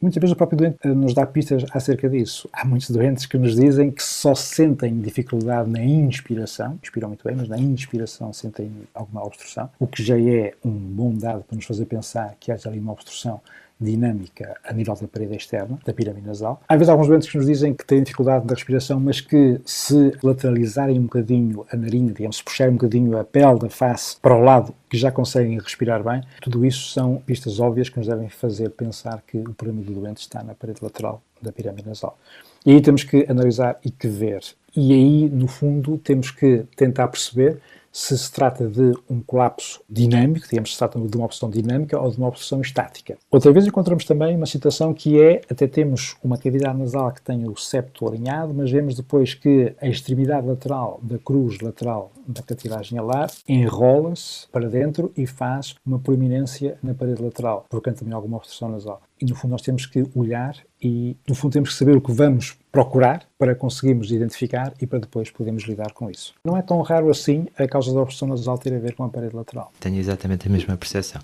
Muitas 0.00 0.20
vezes 0.20 0.32
o 0.32 0.36
próprio 0.36 0.56
doente 0.58 0.76
eh, 0.84 0.88
nos 0.94 1.12
dá 1.12 1.26
pistas 1.26 1.64
acerca 1.72 2.08
disso. 2.08 2.48
Há 2.52 2.64
muitos 2.64 2.88
doentes 2.88 3.26
que 3.26 3.36
nos 3.36 3.56
dizem 3.56 3.90
que 3.90 4.02
só 4.02 4.32
sentem 4.32 5.00
dificuldade 5.00 5.68
na 5.68 5.82
inspiração, 5.82 6.78
inspiram 6.80 7.08
muito 7.08 7.24
bem, 7.24 7.34
mas 7.34 7.48
na 7.48 7.58
inspiração 7.58 8.32
sentem 8.32 8.70
alguma 8.94 9.24
obstrução, 9.24 9.68
o 9.76 9.88
que 9.88 10.00
já 10.00 10.16
é 10.16 10.54
um 10.64 10.70
bom 10.70 11.12
dado 11.12 11.42
para 11.42 11.56
nos 11.56 11.64
fazer 11.64 11.84
pensar 11.86 12.36
que 12.38 12.52
haja 12.52 12.68
ali 12.68 12.78
uma 12.78 12.92
obstrução 12.92 13.40
dinâmica 13.80 14.56
a 14.64 14.72
nível 14.72 14.94
da 14.94 15.06
parede 15.06 15.36
externa, 15.36 15.78
da 15.84 15.92
pirâmide 15.92 16.26
nasal. 16.26 16.60
Há 16.68 16.76
vezes 16.76 16.88
alguns 16.88 17.08
doentes 17.08 17.30
que 17.30 17.36
nos 17.36 17.46
dizem 17.46 17.74
que 17.74 17.84
têm 17.84 18.02
dificuldade 18.02 18.46
na 18.46 18.54
respiração, 18.54 18.98
mas 18.98 19.20
que 19.20 19.60
se 19.64 20.12
lateralizarem 20.22 20.98
um 20.98 21.04
bocadinho 21.04 21.64
a 21.70 21.76
narina, 21.76 22.12
digamos, 22.12 22.38
se 22.38 22.44
puxarem 22.44 22.72
um 22.72 22.76
bocadinho 22.76 23.18
a 23.18 23.24
pele 23.24 23.58
da 23.58 23.68
face 23.68 24.16
para 24.20 24.34
o 24.34 24.40
lado, 24.40 24.74
que 24.88 24.96
já 24.96 25.12
conseguem 25.12 25.58
respirar 25.58 26.02
bem, 26.02 26.22
tudo 26.40 26.64
isso 26.64 26.90
são 26.90 27.22
pistas 27.24 27.60
óbvias 27.60 27.88
que 27.88 27.98
nos 27.98 28.06
devem 28.06 28.28
fazer 28.28 28.70
pensar 28.70 29.22
que 29.26 29.38
o 29.38 29.54
problema 29.54 29.82
do 29.82 29.92
doente 29.92 30.20
está 30.20 30.42
na 30.42 30.54
parede 30.54 30.80
lateral 30.82 31.22
da 31.40 31.52
pirâmide 31.52 31.86
nasal. 31.86 32.18
E 32.66 32.72
aí 32.72 32.80
temos 32.80 33.04
que 33.04 33.24
analisar 33.28 33.78
e 33.84 33.90
que 33.90 34.08
ver. 34.08 34.40
E 34.74 34.92
aí, 34.92 35.28
no 35.28 35.46
fundo, 35.46 35.98
temos 35.98 36.30
que 36.30 36.64
tentar 36.76 37.08
perceber 37.08 37.58
se 37.92 38.16
se 38.16 38.30
trata 38.32 38.68
de 38.68 38.92
um 39.08 39.20
colapso 39.20 39.80
dinâmico, 39.88 40.46
digamos, 40.48 40.72
se 40.72 40.78
trata 40.78 40.98
de 40.98 41.16
uma 41.16 41.24
obstrução 41.24 41.50
dinâmica 41.50 41.98
ou 41.98 42.10
de 42.10 42.18
uma 42.18 42.28
obstrução 42.28 42.60
estática. 42.60 43.16
Outra 43.30 43.52
vez 43.52 43.66
encontramos 43.66 44.04
também 44.04 44.36
uma 44.36 44.46
situação 44.46 44.92
que 44.92 45.20
é, 45.20 45.40
até 45.50 45.66
temos 45.66 46.16
uma 46.22 46.38
cavidade 46.38 46.78
nasal 46.78 47.12
que 47.12 47.22
tem 47.22 47.48
o 47.48 47.56
septo 47.56 48.06
alinhado, 48.06 48.52
mas 48.54 48.70
vemos 48.70 48.94
depois 48.94 49.34
que 49.34 49.74
a 49.80 49.88
extremidade 49.88 50.46
lateral 50.46 51.00
da 51.02 51.18
cruz 51.18 51.60
lateral 51.60 52.12
da 52.26 52.42
cartilagem 52.42 52.98
alar 52.98 53.30
enrola-se 53.48 54.46
para 54.48 54.68
dentro 54.68 55.12
e 55.16 55.26
faz 55.26 55.74
uma 55.84 55.98
proeminência 55.98 56.78
na 56.82 56.94
parede 56.94 57.22
lateral, 57.22 57.64
provocando 57.68 57.98
também 57.98 58.14
alguma 58.14 58.36
obstrução 58.36 58.68
nasal 58.68 59.00
e 59.20 59.24
no 59.24 59.34
fundo 59.34 59.52
nós 59.52 59.62
temos 59.62 59.86
que 59.86 60.04
olhar 60.14 60.56
e 60.80 61.16
no 61.28 61.34
fundo 61.34 61.52
temos 61.52 61.70
que 61.70 61.74
saber 61.74 61.96
o 61.96 62.00
que 62.00 62.12
vamos 62.12 62.56
procurar 62.70 63.26
para 63.36 63.54
conseguirmos 63.54 64.10
identificar 64.10 64.72
e 64.80 64.86
para 64.86 65.00
depois 65.00 65.30
podermos 65.30 65.64
lidar 65.64 65.92
com 65.92 66.10
isso. 66.10 66.34
Não 66.44 66.56
é 66.56 66.62
tão 66.62 66.80
raro 66.82 67.10
assim 67.10 67.46
a 67.58 67.66
causa 67.66 67.92
da 67.92 68.00
obstrução 68.00 68.28
nasal 68.28 68.58
ter 68.58 68.74
a 68.74 68.78
ver 68.78 68.94
com 68.94 69.04
a 69.04 69.08
parede 69.08 69.34
lateral. 69.34 69.72
Tenho 69.80 69.98
exatamente 69.98 70.46
a 70.46 70.50
mesma 70.50 70.76
percepção. 70.76 71.20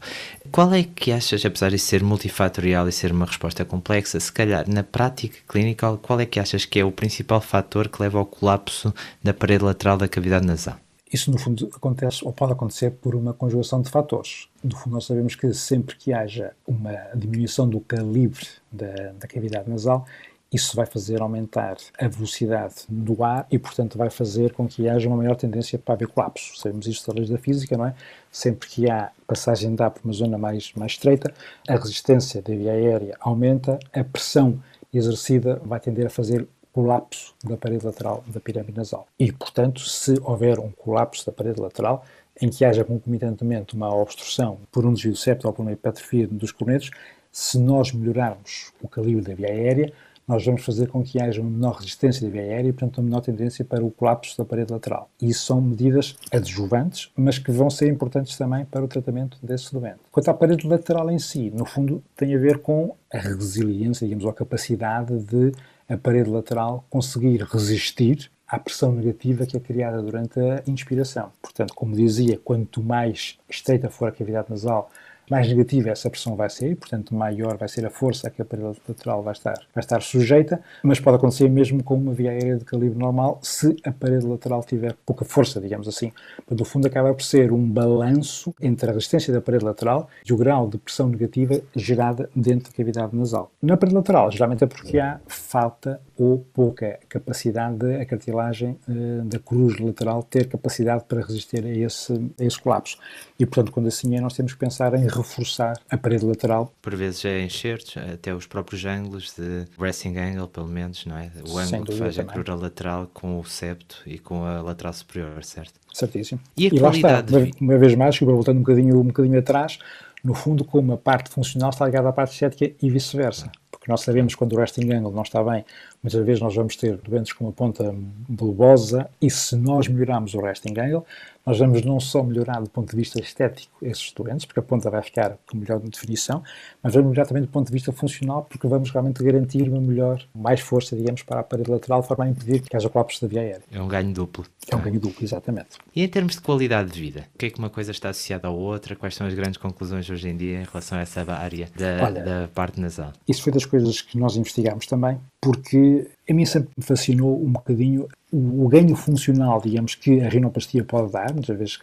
Qual 0.51 0.73
é 0.73 0.83
que 0.83 1.13
achas, 1.13 1.45
apesar 1.45 1.71
de 1.71 1.79
ser 1.79 2.03
multifatorial 2.03 2.89
e 2.89 2.93
ser 2.93 3.13
uma 3.13 3.27
resposta 3.27 3.65
complexa, 3.65 4.19
se 4.19 4.33
calhar 4.33 4.69
na 4.69 4.83
prática 4.83 5.39
clínica, 5.49 5.97
qual 5.99 6.19
é 6.19 6.27
que 6.27 6.41
achas 6.41 6.65
que 6.65 6.81
é 6.81 6.85
o 6.85 6.91
principal 6.91 7.41
fator 7.41 7.89
que 7.89 8.03
leva 8.03 8.19
ao 8.19 8.27
colapso 8.27 8.93
da 9.23 9.33
parede 9.33 9.65
lateral 9.65 9.97
da 9.97 10.09
cavidade 10.09 10.47
nasal? 10.47 10.84
Isso, 11.15 11.31
no 11.31 11.39
fundo, 11.39 11.71
acontece 11.73 12.25
ou 12.25 12.33
pode 12.33 12.55
acontecer 12.55 12.91
por 12.91 13.15
uma 13.15 13.33
conjugação 13.33 13.81
de 13.81 13.89
fatores. 13.89 14.49
No 14.65 14.77
fundo, 14.77 14.95
nós 14.95 15.05
sabemos 15.05 15.37
que 15.37 15.55
sempre 15.55 15.95
que 15.95 16.13
haja 16.13 16.53
uma 16.67 16.91
diminuição 17.15 17.69
do 17.69 17.79
calibre 17.79 18.45
da, 18.73 19.13
da 19.13 19.29
cavidade 19.29 19.71
nasal, 19.71 20.05
isso 20.53 20.75
vai 20.75 20.87
fazer 20.87 21.23
aumentar 21.23 21.77
a 22.01 22.09
velocidade 22.09 22.75
do 22.89 23.23
ar 23.23 23.47
e, 23.49 23.61
portanto, 23.61 23.97
vai 23.97 24.11
fazer 24.11 24.55
com 24.55 24.67
que 24.67 24.89
haja 24.89 25.07
uma 25.07 25.17
maior 25.17 25.37
tendência 25.37 25.79
para 25.79 25.95
haver 25.95 26.09
colapso. 26.09 26.59
Sabemos 26.59 26.89
isto 26.89 27.15
leis 27.15 27.31
da 27.31 27.39
física, 27.39 27.77
não 27.77 27.87
é? 27.87 27.95
Sempre 28.29 28.69
que 28.69 28.91
há 28.91 29.13
passagem 29.25 29.73
de 29.73 29.83
ar 29.85 29.93
por 29.93 30.03
uma 30.05 30.13
zona 30.13 30.37
mais, 30.37 30.73
mais 30.75 30.93
estreita, 30.93 31.33
a 31.69 31.77
resistência 31.77 32.43
da 32.43 32.53
via 32.53 32.73
aérea 32.73 33.17
aumenta, 33.21 33.79
a 33.93 34.03
pressão 34.03 34.61
exercida 34.93 35.63
vai 35.65 35.79
tender 35.79 36.07
a 36.07 36.11
fazer 36.11 36.45
colapso 36.75 37.33
da 37.45 37.57
parede 37.57 37.87
lateral 37.87 38.25
da 38.27 38.41
pirâmide 38.41 38.77
nasal. 38.77 39.07
E, 39.17 39.31
portanto, 39.31 39.81
se 39.81 40.15
houver 40.25 40.59
um 40.59 40.73
colapso 40.73 41.25
da 41.25 41.31
parede 41.31 41.61
lateral, 41.61 42.05
em 42.43 42.51
que 42.51 42.65
haja 42.65 42.85
concomitantemente 42.85 43.77
uma 43.77 43.95
obstrução 43.95 44.59
por 44.73 44.85
um 44.85 44.93
desvio 44.93 45.15
septo 45.15 45.47
ou 45.47 45.53
por 45.53 45.63
uma 45.63 45.71
hipertrofia 45.71 46.27
dos 46.27 46.51
cornetos, 46.51 46.91
se 47.31 47.61
nós 47.61 47.93
melhorarmos 47.93 48.73
o 48.83 48.89
calibre 48.89 49.23
da 49.23 49.35
via 49.35 49.47
aérea, 49.47 49.93
nós 50.27 50.45
vamos 50.45 50.65
fazer 50.65 50.89
com 50.89 51.03
que 51.03 51.23
haja 51.23 51.41
uma 51.41 51.51
menor 51.51 51.77
resistência 51.77 52.27
da 52.27 52.33
via 52.33 52.43
aérea 52.43 52.71
e, 52.71 52.73
portanto, 52.73 52.99
uma 52.99 53.05
menor 53.05 53.21
tendência 53.21 53.65
para 53.65 53.85
o 53.85 53.91
colapso 53.91 54.37
da 54.37 54.45
parede 54.45 54.73
lateral. 54.73 55.09
E 55.21 55.29
isso 55.29 55.47
são 55.47 55.61
medidas 55.61 56.17
adjuvantes, 56.33 57.13
mas 57.15 57.39
que 57.39 57.53
vão 57.53 57.71
ser 57.71 57.89
importantes 57.89 58.37
também 58.37 58.65
para 58.65 58.85
o 58.85 58.89
tratamento 58.89 59.39
desse 59.41 59.73
doente. 59.73 60.01
Quanto 60.11 60.29
à 60.29 60.35
parede 60.35 60.67
lateral 60.67 61.09
em 61.09 61.21
si, 61.21 61.53
no 61.55 61.65
fundo, 61.65 62.03
tem 62.17 62.35
a 62.35 62.39
ver 62.39 62.59
com 62.59 62.97
a 63.13 63.19
resiliência, 63.19 64.07
digamos, 64.07 64.25
ou 64.25 64.31
a 64.31 64.35
capacidade 64.35 65.17
de 65.21 65.53
a 65.89 65.97
parede 65.97 66.31
lateral 66.31 66.85
conseguir 66.89 67.43
resistir 67.43 68.31
à 68.47 68.59
pressão 68.59 68.93
negativa 68.93 69.47
que 69.47 69.57
é 69.57 69.61
criada 69.61 70.03
durante 70.03 70.39
a 70.39 70.63
inspiração. 70.67 71.33
Portanto, 71.43 71.75
como 71.75 71.95
dizia, 71.95 72.39
quanto 72.43 72.83
mais 72.83 73.39
estreita 73.49 73.91
for 73.91 74.09
a 74.09 74.13
cavidade 74.13 74.51
nasal, 74.51 74.91
mais 75.31 75.49
negativa 75.49 75.91
essa 75.91 76.11
pressão 76.11 76.37
vai 76.37 76.51
ser, 76.51 76.77
portanto 76.77 77.15
maior 77.15 77.57
vai 77.57 77.69
ser 77.69 77.87
a 77.87 77.91
força 77.91 78.29
a 78.29 78.31
que 78.31 78.43
a 78.43 78.45
parede 78.45 78.79
lateral 78.89 79.23
vai 79.23 79.33
estar, 79.33 79.55
vai 79.75 79.83
estar 79.83 80.03
sujeita, 80.03 80.61
mas 80.83 81.01
pode 81.01 81.17
acontecer 81.17 81.49
mesmo 81.49 81.83
com 81.83 81.95
uma 81.95 82.13
via 82.13 82.31
aérea 82.31 82.57
de 82.57 82.65
calibre 82.65 82.99
normal 82.99 83.39
se 83.43 83.77
a 83.85 83.93
parede 83.93 84.27
lateral 84.27 84.63
tiver 84.65 84.95
pouca 85.05 85.25
força, 85.25 85.61
digamos 85.61 85.89
assim. 85.89 86.13
No 86.51 86.65
fundo 86.65 86.87
acaba 86.87 87.13
por 87.13 87.23
ser 87.23 87.53
um 87.53 87.67
balanço 87.69 88.55
entre 88.61 88.91
a 88.91 88.93
resistência 88.93 89.33
da 89.33 89.41
parede 89.41 89.65
lateral 89.65 90.09
e 90.25 90.33
o 90.33 90.37
grau 90.37 90.69
de 90.69 90.79
pressão 90.79 91.09
negativa 91.09 91.61
gerada 91.75 92.29
dentro 92.35 92.71
da 92.71 92.77
cavidade 92.77 93.17
nasal. 93.17 93.51
Na 93.63 93.77
parede 93.77 93.97
lateral, 93.97 94.31
geralmente 94.31 94.65
é 94.65 94.67
porque 94.67 94.99
há 94.99 95.21
falta 95.27 96.01
ou 96.17 96.45
pouca 96.53 96.99
capacidade 97.09 97.77
da 97.77 98.05
cartilagem 98.05 98.79
uh, 98.89 99.25
da 99.25 99.39
cruz 99.39 99.79
lateral 99.79 100.23
ter 100.23 100.49
capacidade 100.49 101.05
para 101.05 101.21
resistir 101.21 101.65
a 101.65 101.71
esse, 101.71 102.13
a 102.39 102.45
esse 102.45 102.61
colapso. 102.61 102.99
E, 103.39 103.45
portanto, 103.45 103.73
quando 103.73 103.89
assim 103.89 104.17
é, 104.17 104.21
nós 104.21 104.35
temos 104.35 104.53
que 104.53 104.59
pensar 104.59 104.95
em 104.95 105.07
reforçar 105.17 105.75
a 105.91 105.97
parede 105.97 106.25
lateral. 106.25 106.73
Por 106.81 106.95
vezes 106.95 107.25
é 107.25 107.43
enxertos, 107.43 107.97
até 107.97 108.35
os 108.35 108.47
próprios 108.47 108.85
ângulos 108.85 109.35
de 109.37 109.67
resting 109.79 110.17
angle, 110.17 110.49
pelo 110.49 110.69
menos, 110.69 111.05
não 111.07 111.17
é? 111.17 111.31
O 111.49 111.59
ângulo 111.59 111.85
que 111.85 111.95
faz 111.97 112.19
a 112.19 112.25
crura 112.25 112.55
lateral 112.55 113.09
com 113.13 113.39
o 113.39 113.45
septo 113.45 114.03
e 114.07 114.19
com 114.19 114.45
a 114.45 114.61
lateral 114.61 114.93
superior, 114.93 115.43
certo? 115.45 115.75
Certíssimo. 115.93 116.41
E 116.57 116.65
a 116.65 116.69
e 116.69 116.79
qualidade 116.79 117.33
lá 117.33 117.41
está, 117.41 117.57
uma 117.61 117.79
vez 117.79 117.95
mais, 117.95 118.19
voltando 118.19 118.59
um 118.59 118.63
bocadinho, 118.63 118.99
um 118.99 119.05
bocadinho 119.05 119.39
atrás, 119.39 119.79
no 120.25 120.35
fundo, 120.35 120.65
como 120.65 120.95
a 120.95 120.97
parte 120.97 121.31
funcional 121.31 121.71
está 121.71 121.85
ligada 121.85 122.09
à 122.09 122.13
parte 122.13 122.33
estética 122.33 122.75
e 122.81 122.91
vice-versa. 122.91 123.53
Porque 123.71 123.91
nós 123.91 124.01
sabemos 124.01 124.35
quando 124.35 124.55
o 124.55 124.59
resting 124.59 124.91
angle 124.91 125.13
não 125.13 125.23
está 125.23 125.45
bem, 125.45 125.65
muitas 126.03 126.25
vezes 126.25 126.41
nós 126.41 126.55
vamos 126.55 126.75
ter 126.75 126.97
doentes 126.97 127.35
com 127.35 127.45
uma 127.45 127.53
ponta 127.53 127.95
bulbosa 128.27 129.09
e 129.21 129.31
se 129.31 129.55
nós 129.55 129.87
melhorarmos 129.87 130.33
o 130.33 130.41
resting 130.41 130.73
angle, 130.79 131.05
nós 131.47 131.59
vamos 131.59 131.83
não 131.83 132.01
só 132.01 132.23
melhorar 132.23 132.61
do 132.61 132.71
ponto 132.71 132.91
de 132.91 132.97
vista 132.97 133.21
estético 133.21 133.77
esses 133.83 134.13
doentes, 134.13 134.47
porque 134.47 134.61
a 134.61 134.63
ponta 134.63 134.91
vai 134.91 135.03
ficar 135.03 135.37
com 135.47 135.57
melhor 135.57 135.79
definição, 135.81 136.43
mas 136.83 136.95
vamos 136.95 137.11
melhorar 137.11 137.27
também 137.27 137.43
do 137.43 137.49
ponto 137.49 137.67
de 137.67 137.73
vista 137.73 137.93
funcional, 137.93 138.47
porque 138.49 138.67
vamos 138.67 138.91
realmente 138.91 139.23
garantir 139.23 139.69
uma 139.69 139.81
melhor, 139.81 140.23
mais 140.35 140.61
força, 140.61 140.97
digamos, 140.97 141.23
para 141.23 141.41
a 141.41 141.43
parede 141.43 141.71
lateral, 141.71 142.01
de 142.01 142.09
forma 142.09 142.25
a 142.25 142.29
impedir 142.29 142.63
que 142.63 142.77
haja 142.77 142.89
colapso 142.89 143.21
da 143.21 143.29
via 143.29 143.41
aérea. 143.41 143.63
É 143.71 143.81
um 143.81 143.89
ganho 143.89 144.13
duplo. 144.13 144.45
É 144.71 144.77
um 144.77 144.81
ganho 144.81 144.99
duplo, 144.99 145.25
exatamente. 145.25 145.79
E 145.95 146.03
em 146.03 146.09
termos 146.09 146.35
de 146.35 146.41
qualidade 146.41 146.91
de 146.91 147.01
vida, 147.01 147.27
o 147.35 147.39
que 147.39 147.47
é 147.47 147.51
que 147.51 147.59
uma 147.59 147.71
coisa 147.71 147.91
está 147.91 148.09
associada 148.11 148.49
à 148.49 148.51
outra? 148.51 148.97
Quais 148.97 149.15
são 149.15 149.27
as 149.27 149.35
grandes 149.35 149.59
conclusões 149.59 150.09
hoje 150.09 150.29
em 150.29 150.37
dia 150.37 150.61
em 150.61 150.65
relação 150.65 150.99
a 150.99 151.03
essa 151.03 151.21
área 151.33 151.69
da, 151.77 152.05
Olha, 152.05 152.23
da 152.23 152.49
parte 152.55 152.81
nasal? 152.81 153.13
Isso 153.29 153.43
foi 153.43 153.53
das 153.53 153.67
coisas 153.67 154.01
que 154.01 154.19
nós 154.19 154.37
investigámos 154.37 154.87
também, 154.87 155.21
porque 155.45 156.09
a 156.27 156.33
mim 156.33 156.47
sempre 156.47 156.71
me 156.75 156.83
fascinou 156.83 157.39
um 157.39 157.53
bocadinho 157.53 158.09
o, 158.33 158.65
o, 158.65 158.69
ganho 158.69 158.97
funcional, 158.97 159.61
digamos, 159.61 159.95
que 159.95 160.21
a 160.23 160.29
rinoplastia 160.29 160.83
pode 160.83 161.13
dar, 161.13 161.33
muitas 161.33 161.57
vezes, 161.57 161.79